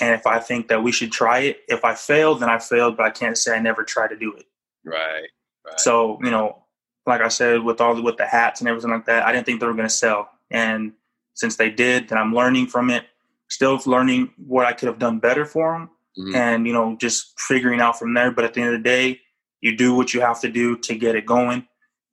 And 0.00 0.14
if 0.14 0.26
I 0.26 0.38
think 0.38 0.68
that 0.68 0.82
we 0.82 0.92
should 0.92 1.10
try 1.10 1.40
it, 1.40 1.60
if 1.68 1.84
I 1.84 1.94
fail, 1.94 2.36
then 2.36 2.48
I 2.48 2.58
failed, 2.58 2.96
but 2.96 3.06
I 3.06 3.10
can't 3.10 3.36
say 3.36 3.56
I 3.56 3.58
never 3.58 3.82
tried 3.82 4.08
to 4.08 4.16
do 4.16 4.32
it. 4.34 4.46
Right. 4.84 5.28
right. 5.66 5.80
So, 5.80 6.18
you 6.22 6.30
know, 6.30 6.64
like 7.06 7.22
I 7.22 7.28
said, 7.28 7.62
with 7.62 7.80
all 7.80 7.94
the, 7.96 8.02
with 8.02 8.18
the 8.18 8.26
hats 8.26 8.60
and 8.60 8.68
everything 8.68 8.90
like 8.90 9.06
that, 9.06 9.26
I 9.26 9.32
didn't 9.32 9.46
think 9.46 9.60
they 9.60 9.66
were 9.66 9.74
going 9.74 9.88
to 9.88 9.94
sell. 9.94 10.30
And 10.50 10.92
since 11.34 11.56
they 11.56 11.70
did, 11.70 12.08
then 12.08 12.18
I'm 12.18 12.34
learning 12.34 12.66
from 12.68 12.90
it. 12.90 13.04
Still 13.48 13.80
learning 13.86 14.32
what 14.36 14.66
I 14.66 14.72
could 14.72 14.88
have 14.88 14.98
done 14.98 15.20
better 15.20 15.44
for 15.44 15.72
them, 15.72 15.90
mm-hmm. 16.18 16.34
and 16.34 16.66
you 16.66 16.72
know, 16.72 16.96
just 17.00 17.38
figuring 17.38 17.80
out 17.80 17.98
from 17.98 18.12
there. 18.14 18.32
But 18.32 18.44
at 18.44 18.54
the 18.54 18.60
end 18.60 18.74
of 18.74 18.82
the 18.82 18.88
day, 18.88 19.20
you 19.60 19.76
do 19.76 19.94
what 19.94 20.12
you 20.12 20.20
have 20.20 20.40
to 20.40 20.48
do 20.48 20.76
to 20.78 20.94
get 20.96 21.14
it 21.14 21.26
going. 21.26 21.66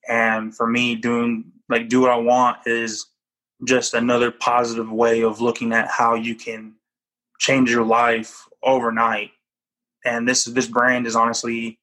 And 0.07 0.55
for 0.55 0.67
me, 0.67 0.95
doing 0.95 1.51
like 1.69 1.89
do 1.89 2.01
what 2.01 2.11
I 2.11 2.17
want 2.17 2.67
is 2.67 3.07
just 3.65 3.93
another 3.93 4.29
positive 4.29 4.91
way 4.91 5.21
of 5.23 5.41
looking 5.41 5.73
at 5.73 5.87
how 5.87 6.15
you 6.15 6.35
can 6.35 6.75
change 7.39 7.71
your 7.71 7.85
life 7.85 8.47
overnight. 8.61 9.31
And 10.05 10.27
this 10.27 10.45
this 10.45 10.67
brand 10.67 11.07
is 11.07 11.15
honestly, 11.15 11.79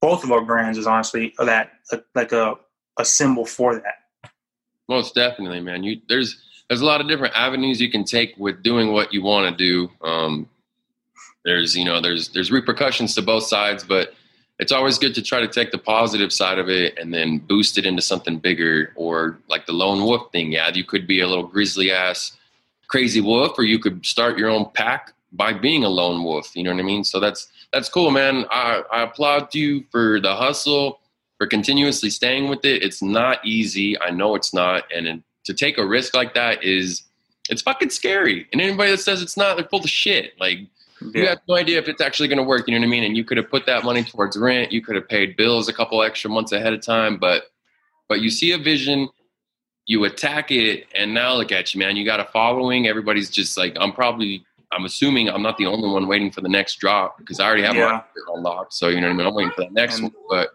both 0.00 0.24
of 0.24 0.32
our 0.32 0.44
brands 0.44 0.78
is 0.78 0.86
honestly 0.86 1.34
that 1.38 1.70
like 2.14 2.32
a 2.32 2.54
a 2.98 3.04
symbol 3.04 3.46
for 3.46 3.74
that. 3.74 3.94
Most 4.88 5.14
definitely, 5.14 5.60
man. 5.60 5.82
You 5.82 6.00
there's 6.08 6.36
there's 6.68 6.80
a 6.80 6.86
lot 6.86 7.00
of 7.00 7.08
different 7.08 7.34
avenues 7.36 7.80
you 7.80 7.90
can 7.90 8.04
take 8.04 8.34
with 8.38 8.62
doing 8.62 8.92
what 8.92 9.12
you 9.12 9.22
want 9.22 9.50
to 9.50 9.56
do. 9.56 9.90
Um, 10.06 10.48
there's 11.44 11.76
you 11.76 11.84
know 11.84 12.00
there's 12.00 12.28
there's 12.28 12.50
repercussions 12.50 13.14
to 13.14 13.22
both 13.22 13.44
sides, 13.44 13.84
but 13.84 14.14
it's 14.58 14.72
always 14.72 14.98
good 14.98 15.14
to 15.14 15.22
try 15.22 15.40
to 15.40 15.48
take 15.48 15.70
the 15.70 15.78
positive 15.78 16.32
side 16.32 16.58
of 16.58 16.68
it 16.68 16.98
and 16.98 17.12
then 17.12 17.38
boost 17.38 17.76
it 17.78 17.84
into 17.84 18.02
something 18.02 18.38
bigger. 18.38 18.92
Or 18.96 19.38
like 19.48 19.66
the 19.66 19.72
lone 19.72 20.02
wolf 20.02 20.32
thing, 20.32 20.52
yeah, 20.52 20.70
you 20.72 20.84
could 20.84 21.06
be 21.06 21.20
a 21.20 21.28
little 21.28 21.46
grizzly 21.46 21.92
ass 21.92 22.36
crazy 22.88 23.20
wolf, 23.20 23.58
or 23.58 23.64
you 23.64 23.78
could 23.78 24.06
start 24.06 24.38
your 24.38 24.48
own 24.48 24.70
pack 24.74 25.12
by 25.32 25.52
being 25.52 25.84
a 25.84 25.88
lone 25.88 26.22
wolf. 26.24 26.54
You 26.54 26.62
know 26.62 26.72
what 26.72 26.80
I 26.80 26.84
mean? 26.84 27.04
So 27.04 27.20
that's 27.20 27.48
that's 27.72 27.88
cool, 27.88 28.10
man. 28.10 28.46
I, 28.50 28.82
I 28.92 29.02
applaud 29.02 29.54
you 29.54 29.84
for 29.90 30.20
the 30.20 30.34
hustle, 30.34 31.00
for 31.38 31.46
continuously 31.46 32.10
staying 32.10 32.48
with 32.48 32.64
it. 32.64 32.82
It's 32.82 33.02
not 33.02 33.44
easy. 33.44 34.00
I 34.00 34.10
know 34.10 34.34
it's 34.34 34.54
not, 34.54 34.84
and 34.94 35.22
to 35.44 35.54
take 35.54 35.78
a 35.78 35.86
risk 35.86 36.14
like 36.14 36.34
that 36.34 36.64
is 36.64 37.02
it's 37.48 37.62
fucking 37.62 37.90
scary. 37.90 38.46
And 38.52 38.60
anybody 38.60 38.90
that 38.90 38.98
says 38.98 39.22
it's 39.22 39.36
not, 39.36 39.56
they're 39.56 39.66
full 39.66 39.80
of 39.80 39.88
shit. 39.88 40.32
Like 40.38 40.58
yeah. 41.00 41.08
you 41.14 41.26
have 41.28 41.38
no 41.48 41.56
idea 41.56 41.78
if 41.78 41.88
it's 41.88 42.00
actually 42.00 42.28
going 42.28 42.38
to 42.38 42.44
work. 42.44 42.66
You 42.66 42.74
know 42.74 42.80
what 42.80 42.86
I 42.86 42.90
mean? 42.90 43.04
And 43.04 43.16
you 43.16 43.24
could 43.24 43.36
have 43.36 43.50
put 43.50 43.66
that 43.66 43.84
money 43.84 44.02
towards 44.02 44.36
rent. 44.36 44.72
You 44.72 44.82
could 44.82 44.96
have 44.96 45.08
paid 45.08 45.36
bills 45.36 45.68
a 45.68 45.72
couple 45.72 46.02
extra 46.02 46.30
months 46.30 46.52
ahead 46.52 46.72
of 46.72 46.82
time. 46.82 47.18
But 47.18 47.44
but 48.08 48.20
you 48.20 48.30
see 48.30 48.52
a 48.52 48.58
vision, 48.58 49.08
you 49.86 50.04
attack 50.04 50.50
it, 50.50 50.86
and 50.94 51.12
now 51.14 51.34
look 51.34 51.52
at 51.52 51.74
you, 51.74 51.80
man. 51.80 51.96
You 51.96 52.04
got 52.04 52.20
a 52.20 52.24
following. 52.24 52.86
Everybody's 52.86 53.30
just 53.30 53.56
like, 53.56 53.76
I'm 53.78 53.92
probably. 53.92 54.44
I'm 54.72 54.84
assuming 54.84 55.30
I'm 55.30 55.42
not 55.42 55.58
the 55.58 55.66
only 55.66 55.88
one 55.88 56.08
waiting 56.08 56.32
for 56.32 56.40
the 56.40 56.48
next 56.48 56.80
drop 56.80 57.18
because 57.18 57.38
I 57.38 57.46
already 57.46 57.62
have 57.62 57.76
yeah. 57.76 58.02
my 58.26 58.34
unlocked. 58.34 58.74
So 58.74 58.88
you 58.88 59.00
know 59.00 59.06
what 59.06 59.14
I 59.14 59.16
mean. 59.16 59.26
I'm 59.28 59.34
waiting 59.34 59.52
for 59.52 59.60
that 59.60 59.72
next 59.72 60.00
and, 60.00 60.12
one, 60.12 60.24
but 60.28 60.48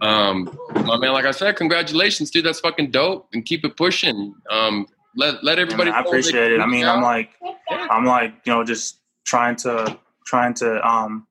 um, 0.00 0.58
my 0.74 0.96
man, 0.96 1.12
like 1.12 1.24
I 1.24 1.30
said, 1.30 1.56
congratulations, 1.56 2.30
dude. 2.30 2.44
That's 2.44 2.60
fucking 2.60 2.90
dope, 2.90 3.28
and 3.32 3.44
keep 3.44 3.64
it 3.64 3.76
pushing. 3.76 4.34
Um, 4.50 4.86
let 5.16 5.42
let 5.44 5.58
everybody. 5.58 5.90
I 5.90 6.00
appreciate 6.00 6.52
it. 6.52 6.60
I 6.60 6.66
mean, 6.66 6.84
out. 6.84 6.96
I'm 6.96 7.02
like, 7.02 7.30
I'm 7.70 8.04
like, 8.04 8.34
you 8.44 8.52
know, 8.52 8.64
just 8.64 9.00
trying 9.24 9.56
to 9.56 9.98
trying 10.26 10.54
to 10.54 10.86
um 10.88 11.26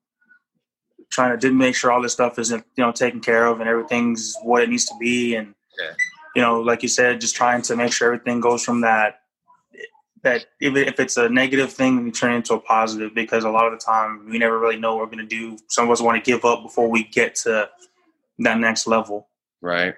trying 1.10 1.30
to 1.32 1.36
did 1.36 1.54
make 1.54 1.74
sure 1.74 1.92
all 1.92 2.02
this 2.02 2.12
stuff 2.12 2.38
is 2.38 2.50
you 2.50 2.62
know 2.78 2.90
taken 2.90 3.20
care 3.20 3.46
of 3.46 3.60
and 3.60 3.68
everything's 3.68 4.34
what 4.42 4.62
it 4.62 4.68
needs 4.68 4.86
to 4.86 4.94
be 4.98 5.34
and 5.34 5.54
yeah. 5.78 5.92
you 6.34 6.42
know 6.42 6.60
like 6.60 6.82
you 6.82 6.88
said 6.88 7.20
just 7.20 7.36
trying 7.36 7.62
to 7.62 7.76
make 7.76 7.92
sure 7.92 8.12
everything 8.12 8.40
goes 8.40 8.64
from 8.64 8.80
that 8.80 9.20
that 10.22 10.46
if, 10.60 10.74
if 10.76 11.00
it's 11.00 11.16
a 11.16 11.28
negative 11.28 11.72
thing 11.72 12.02
we 12.02 12.10
turn 12.10 12.32
it 12.32 12.36
into 12.36 12.54
a 12.54 12.60
positive 12.60 13.14
because 13.14 13.44
a 13.44 13.50
lot 13.50 13.66
of 13.66 13.72
the 13.72 13.84
time 13.84 14.26
we 14.28 14.38
never 14.38 14.58
really 14.58 14.78
know 14.78 14.96
what 14.96 15.04
we're 15.04 15.16
going 15.16 15.28
to 15.28 15.36
do 15.36 15.58
some 15.68 15.84
of 15.84 15.90
us 15.90 16.00
want 16.00 16.22
to 16.22 16.30
give 16.30 16.44
up 16.44 16.62
before 16.62 16.88
we 16.88 17.04
get 17.04 17.34
to 17.34 17.68
that 18.38 18.58
next 18.58 18.86
level. 18.86 19.28
Right. 19.60 19.94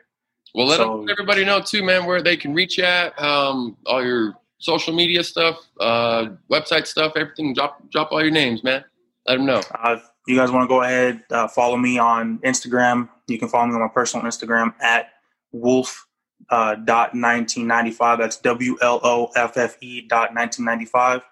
Well, 0.55 0.67
let, 0.67 0.77
so, 0.77 1.07
everybody 1.11 1.45
know 1.45 1.61
too, 1.61 1.83
man, 1.83 2.07
where 2.07 2.23
they 2.23 2.37
can 2.37 2.55
reach 2.55 2.79
at. 2.79 3.21
Um, 3.21 3.77
all 3.87 4.05
your 4.05 4.35
social 4.59 4.95
media 4.95 5.25
stuff, 5.25 5.59
uh, 5.81 6.29
website 6.51 6.87
stuff, 6.87 7.15
everything. 7.17 7.55
Drop 7.55 7.91
drop 7.91 8.13
all 8.13 8.23
your 8.23 8.31
names, 8.31 8.63
man. 8.63 8.85
Let 9.27 9.37
them 9.37 9.47
know. 9.47 9.63
Uh, 9.75 9.97
you 10.27 10.37
guys 10.37 10.51
want 10.51 10.65
to 10.65 10.69
go 10.69 10.83
ahead, 10.83 11.23
uh, 11.31 11.49
follow 11.49 11.77
me 11.77 11.99
on 11.99 12.39
Instagram. 12.39 13.09
You 13.27 13.39
can 13.39 13.49
follow 13.49 13.67
me 13.67 13.75
on 13.75 13.81
my 13.81 13.89
personal 13.89 14.25
Instagram 14.27 14.75
at 14.81 15.11
wolf 15.53 16.07
uh, 16.51 16.77
dot 16.77 17.15
1995. 17.15 18.19
That's 18.19 18.37
W 18.39 18.77
L 18.81 19.01
O 19.03 19.31
F 19.37 19.57
F 19.57 19.77
E 19.83 20.03
dot 20.03 20.35
1995. 20.35 21.23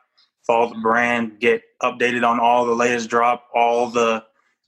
Follow 0.47 0.75
the 0.75 0.81
brand, 0.81 1.39
get 1.39 1.63
updated 1.83 2.29
on 2.29 2.41
all 2.41 2.67
the 2.67 2.75
latest 2.75 3.09
drop, 3.09 3.49
all 3.55 3.89
the 3.89 4.25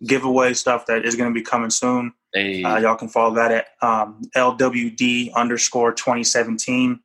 giveaway 0.07 0.55
stuff 0.55 0.87
that 0.87 1.05
is 1.05 1.17
going 1.17 1.29
to 1.29 1.35
be 1.35 1.43
coming 1.43 1.71
soon. 1.71 2.13
Hey. 2.35 2.65
Uh, 2.65 2.79
y'all 2.79 2.97
can 2.97 3.09
follow 3.09 3.33
that 3.37 3.53
at 3.53 3.67
um, 3.81 4.21
LWD 4.37 5.33
underscore 5.35 5.93
2017. 5.93 6.99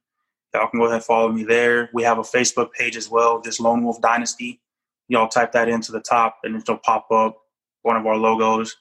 Y'all 0.56 0.68
can 0.68 0.80
go 0.80 0.86
ahead 0.86 0.96
and 0.96 1.04
follow 1.04 1.32
me 1.32 1.44
there. 1.44 1.92
We 1.94 2.02
have 2.02 2.18
a 2.18 2.24
Facebook 2.24 2.74
page 2.74 2.98
as 2.98 3.10
well, 3.10 3.40
just 3.40 3.60
Lone 3.60 3.84
Wolf 3.84 4.02
Dynasty. 4.02 4.60
Y'all 5.08 5.28
type 5.28 5.52
that 5.52 5.70
into 5.70 5.92
the 5.92 6.00
top 6.00 6.40
and 6.44 6.56
it'll 6.56 6.78
pop 6.78 7.12
up 7.12 7.38
one 7.84 7.96
of 7.96 8.08
our 8.08 8.18
logos. 8.18 8.76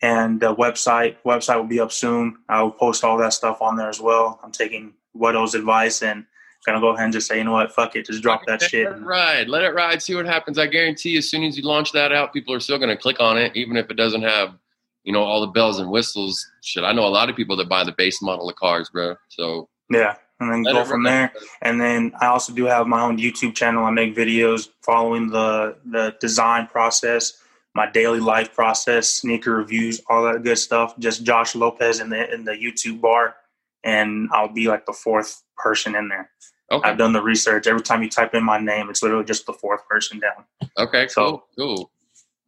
And 0.00 0.40
the 0.40 0.54
website 0.54 1.16
website 1.26 1.56
will 1.56 1.64
be 1.64 1.80
up 1.80 1.92
soon. 1.92 2.38
I 2.48 2.62
will 2.62 2.70
post 2.70 3.04
all 3.04 3.18
that 3.18 3.32
stuff 3.32 3.60
on 3.60 3.76
there 3.76 3.88
as 3.88 4.00
well. 4.00 4.40
I'm 4.42 4.52
taking 4.52 4.94
Whetto's 5.12 5.54
advice 5.54 6.02
and 6.02 6.24
gonna 6.64 6.80
go 6.80 6.90
ahead 6.90 7.04
and 7.04 7.12
just 7.12 7.26
say, 7.26 7.38
you 7.38 7.44
know 7.44 7.52
what, 7.52 7.72
fuck 7.72 7.96
it, 7.96 8.06
just 8.06 8.22
drop 8.22 8.42
that 8.46 8.62
shit. 8.62 8.86
Let 8.88 8.98
it 8.98 9.04
ride, 9.04 9.48
let 9.48 9.62
it 9.64 9.74
ride, 9.74 10.02
see 10.02 10.14
what 10.14 10.26
happens. 10.26 10.58
I 10.58 10.66
guarantee, 10.66 11.16
as 11.16 11.28
soon 11.28 11.42
as 11.42 11.56
you 11.56 11.64
launch 11.64 11.92
that 11.92 12.12
out, 12.12 12.32
people 12.32 12.54
are 12.54 12.60
still 12.60 12.78
gonna 12.78 12.96
click 12.96 13.20
on 13.20 13.36
it, 13.36 13.56
even 13.56 13.76
if 13.76 13.90
it 13.90 13.94
doesn't 13.94 14.22
have 14.22 14.54
you 15.04 15.12
know, 15.12 15.22
all 15.22 15.40
the 15.40 15.46
bells 15.46 15.78
and 15.78 15.90
whistles. 15.90 16.46
Shit, 16.62 16.84
I 16.84 16.92
know 16.92 17.06
a 17.06 17.08
lot 17.08 17.30
of 17.30 17.36
people 17.36 17.56
that 17.56 17.68
buy 17.68 17.84
the 17.84 17.94
base 17.96 18.22
model 18.22 18.48
of 18.48 18.56
cars, 18.56 18.90
bro. 18.90 19.16
So 19.28 19.68
yeah, 19.90 20.16
and 20.40 20.52
then 20.52 20.62
go 20.62 20.84
from 20.84 21.02
there. 21.02 21.32
And 21.62 21.80
then 21.80 22.12
I 22.20 22.26
also 22.26 22.52
do 22.52 22.64
have 22.64 22.86
my 22.86 23.00
own 23.02 23.18
YouTube 23.18 23.54
channel. 23.54 23.84
I 23.84 23.90
make 23.90 24.14
videos 24.14 24.68
following 24.82 25.28
the 25.28 25.76
the 25.86 26.14
design 26.20 26.66
process, 26.66 27.42
my 27.74 27.90
daily 27.90 28.20
life 28.20 28.54
process, 28.54 29.08
sneaker 29.08 29.54
reviews, 29.56 30.00
all 30.08 30.24
that 30.24 30.42
good 30.42 30.58
stuff. 30.58 30.98
Just 30.98 31.24
Josh 31.24 31.54
Lopez 31.54 32.00
in 32.00 32.10
the 32.10 32.32
in 32.32 32.44
the 32.44 32.52
YouTube 32.52 33.00
bar, 33.00 33.36
and 33.84 34.28
I'll 34.32 34.52
be 34.52 34.68
like 34.68 34.86
the 34.86 34.92
fourth 34.92 35.42
person 35.56 35.94
in 35.94 36.08
there. 36.08 36.30
Okay. 36.72 36.88
I've 36.88 36.98
done 36.98 37.12
the 37.12 37.22
research. 37.22 37.66
Every 37.66 37.82
time 37.82 38.02
you 38.02 38.08
type 38.08 38.34
in 38.34 38.44
my 38.44 38.58
name, 38.58 38.90
it's 38.90 39.02
literally 39.02 39.24
just 39.24 39.44
the 39.44 39.52
fourth 39.52 39.86
person 39.88 40.20
down. 40.20 40.44
Okay, 40.78 41.08
so, 41.08 41.42
cool, 41.56 41.66
cool. 41.76 41.90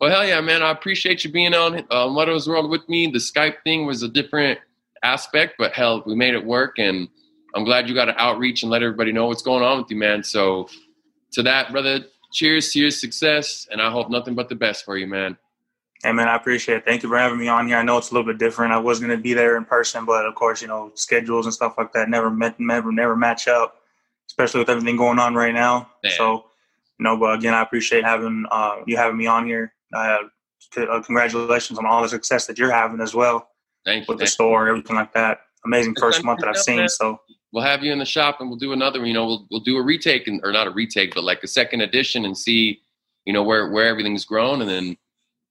Well, 0.03 0.11
hell 0.11 0.27
yeah, 0.27 0.41
man. 0.41 0.65
I 0.65 0.73
appreciate 0.73 1.23
you 1.23 1.31
being 1.31 1.55
on 1.55 1.87
uh, 1.89 2.09
Whetto's 2.09 2.49
World 2.49 2.69
with 2.69 2.89
me. 2.89 3.07
The 3.07 3.21
Skype 3.21 3.63
thing 3.63 3.87
was 3.87 4.03
a 4.03 4.09
different 4.09 4.59
aspect, 5.05 5.55
but 5.59 5.75
hell, 5.75 6.03
we 6.05 6.17
made 6.17 6.35
it 6.35 6.45
work. 6.45 6.81
And 6.81 7.07
I'm 7.55 7.63
glad 7.63 7.89
you 7.89 7.95
got 7.95 8.07
to 8.07 8.21
outreach 8.21 8.65
and 8.65 8.73
let 8.73 8.83
everybody 8.83 9.13
know 9.13 9.29
what's 9.29 9.43
going 9.43 9.63
on 9.63 9.79
with 9.79 9.93
you, 9.93 9.97
man. 9.97 10.25
So, 10.25 10.69
to 11.35 11.45
that, 11.45 11.71
brother, 11.71 12.01
cheers 12.33 12.73
to 12.73 12.81
your 12.81 12.91
success. 12.91 13.69
And 13.71 13.81
I 13.81 13.93
hope 13.93 14.11
nothing 14.11 14.35
but 14.35 14.49
the 14.49 14.57
best 14.57 14.85
for 14.85 14.97
you, 14.97 15.07
man. 15.07 15.39
Hey, 16.03 16.11
man, 16.11 16.27
I 16.27 16.35
appreciate 16.35 16.79
it. 16.79 16.85
Thank 16.85 17.05
you 17.05 17.09
for 17.09 17.17
having 17.17 17.39
me 17.39 17.47
on 17.47 17.69
here. 17.69 17.77
I 17.77 17.85
know 17.85 17.97
it's 17.97 18.11
a 18.11 18.15
little 18.15 18.27
bit 18.27 18.39
different. 18.39 18.73
I 18.73 18.79
was 18.79 18.99
going 18.99 19.17
to 19.17 19.23
be 19.23 19.35
there 19.35 19.57
in 19.57 19.65
person, 19.65 20.05
but 20.05 20.27
of 20.27 20.35
course, 20.35 20.61
you 20.61 20.67
know, 20.67 20.91
schedules 20.97 21.47
and 21.47 21.55
stuff 21.55 21.75
like 21.79 21.93
that 21.93 22.09
never 22.09 22.29
met, 22.29 22.59
never, 22.59 22.91
never 22.91 23.15
match 23.15 23.47
up, 23.47 23.77
especially 24.27 24.59
with 24.59 24.69
everything 24.69 24.97
going 24.97 25.21
on 25.21 25.37
right 25.37 25.55
now. 25.55 25.91
Man. 26.03 26.13
So, 26.17 26.47
you 26.99 27.05
know, 27.05 27.17
but 27.17 27.37
again, 27.37 27.55
I 27.55 27.63
appreciate 27.63 28.03
having 28.03 28.47
uh, 28.51 28.79
you 28.85 28.97
having 28.97 29.17
me 29.17 29.29
on 29.29 29.47
here 29.47 29.73
uh, 29.93 30.19
uh, 30.77 31.03
congratulations 31.03 31.79
on 31.79 31.87
all 31.87 32.03
the 32.03 32.09
success 32.09 32.47
that 32.47 32.59
you're 32.59 32.71
having 32.71 33.01
as 33.01 33.15
well. 33.15 33.49
Thank 33.85 34.07
you. 34.07 34.13
With 34.13 34.21
the 34.21 34.27
store, 34.27 34.69
everything 34.69 34.97
like 34.97 35.13
that. 35.15 35.41
Amazing 35.65 35.95
first 35.99 36.25
month 36.25 36.41
that 36.41 36.49
I've 36.49 36.57
seen. 36.57 36.89
So 36.89 37.21
we'll 37.53 37.65
have 37.65 37.83
you 37.83 37.93
in 37.93 37.99
the 37.99 38.05
shop 38.05 38.41
and 38.41 38.49
we'll 38.49 38.59
do 38.59 38.73
another. 38.73 39.05
You 39.05 39.15
know, 39.15 39.27
we'll 39.27 39.47
we'll 39.51 39.61
do 39.61 39.77
a 39.77 39.83
retake 39.83 40.27
and, 40.27 40.41
or 40.43 40.53
not 40.53 40.67
a 40.67 40.71
retake, 40.71 41.15
but 41.15 41.25
like 41.25 41.43
a 41.43 41.49
second 41.49 41.81
edition 41.83 42.25
and 42.25 42.37
see, 42.37 42.81
you 43.25 43.33
know, 43.33 43.43
where 43.43 43.71
where 43.71 43.87
everything's 43.87 44.25
grown, 44.25 44.61
and 44.61 44.71
then 44.71 44.97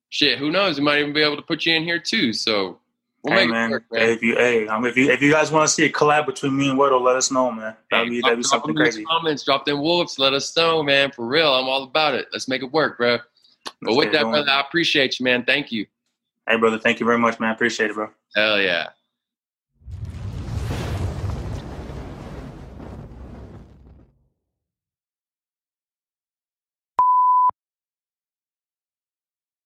shit, 0.10 0.38
who 0.38 0.52
knows? 0.52 0.78
We 0.78 0.86
might 0.86 1.00
even 1.00 1.14
be 1.14 1.22
able 1.22 1.38
to 1.38 1.42
put 1.42 1.66
you 1.66 1.76
in 1.76 1.84
here 1.84 2.00
too. 2.00 2.34
So. 2.34 2.78
We'll 3.24 3.38
hey 3.38 3.46
man, 3.46 3.70
work, 3.70 3.84
man. 3.92 4.02
Hey, 4.02 4.14
if 4.14 4.24
you 4.24 4.36
hey, 4.36 4.68
um, 4.68 4.84
if 4.84 4.98
you 4.98 5.12
if 5.12 5.22
you 5.22 5.32
guys 5.32 5.52
want 5.52 5.68
to 5.68 5.72
see 5.72 5.86
a 5.86 5.92
collab 5.92 6.26
between 6.26 6.58
me 6.58 6.70
and 6.70 6.80
Whetto, 6.80 7.00
let 7.00 7.16
us 7.16 7.30
know, 7.30 7.52
man. 7.52 7.76
That'd 7.92 8.10
be 8.10 8.20
that'd 8.20 8.40
be 8.40 8.42
something 8.42 8.74
crazy. 8.74 9.04
Comments, 9.04 9.44
drop 9.44 9.64
them 9.64 9.80
wolves, 9.80 10.18
let 10.18 10.34
us 10.34 10.58
know, 10.58 10.82
man. 10.82 11.12
For 11.12 11.28
real, 11.28 11.54
I'm 11.54 11.70
all 11.70 11.84
about 11.84 12.16
it. 12.16 12.30
Let's 12.32 12.48
make 12.48 12.64
it 12.64 12.72
work, 12.72 12.98
bro. 12.98 13.20
But 13.82 13.96
with 13.96 14.12
that, 14.12 14.24
brother, 14.24 14.50
I 14.50 14.62
appreciate 14.62 15.20
you, 15.20 15.24
man. 15.24 15.44
Thank 15.44 15.72
you. 15.72 15.86
Hey, 16.48 16.58
brother. 16.58 16.80
Thank 16.80 17.00
you 17.00 17.06
very 17.06 17.18
much, 17.18 17.40
man. 17.40 17.50
I 17.50 17.54
appreciate 17.54 17.90
it, 17.90 17.94
bro. 17.94 18.10
Hell 18.36 18.60
yeah. 18.62 18.90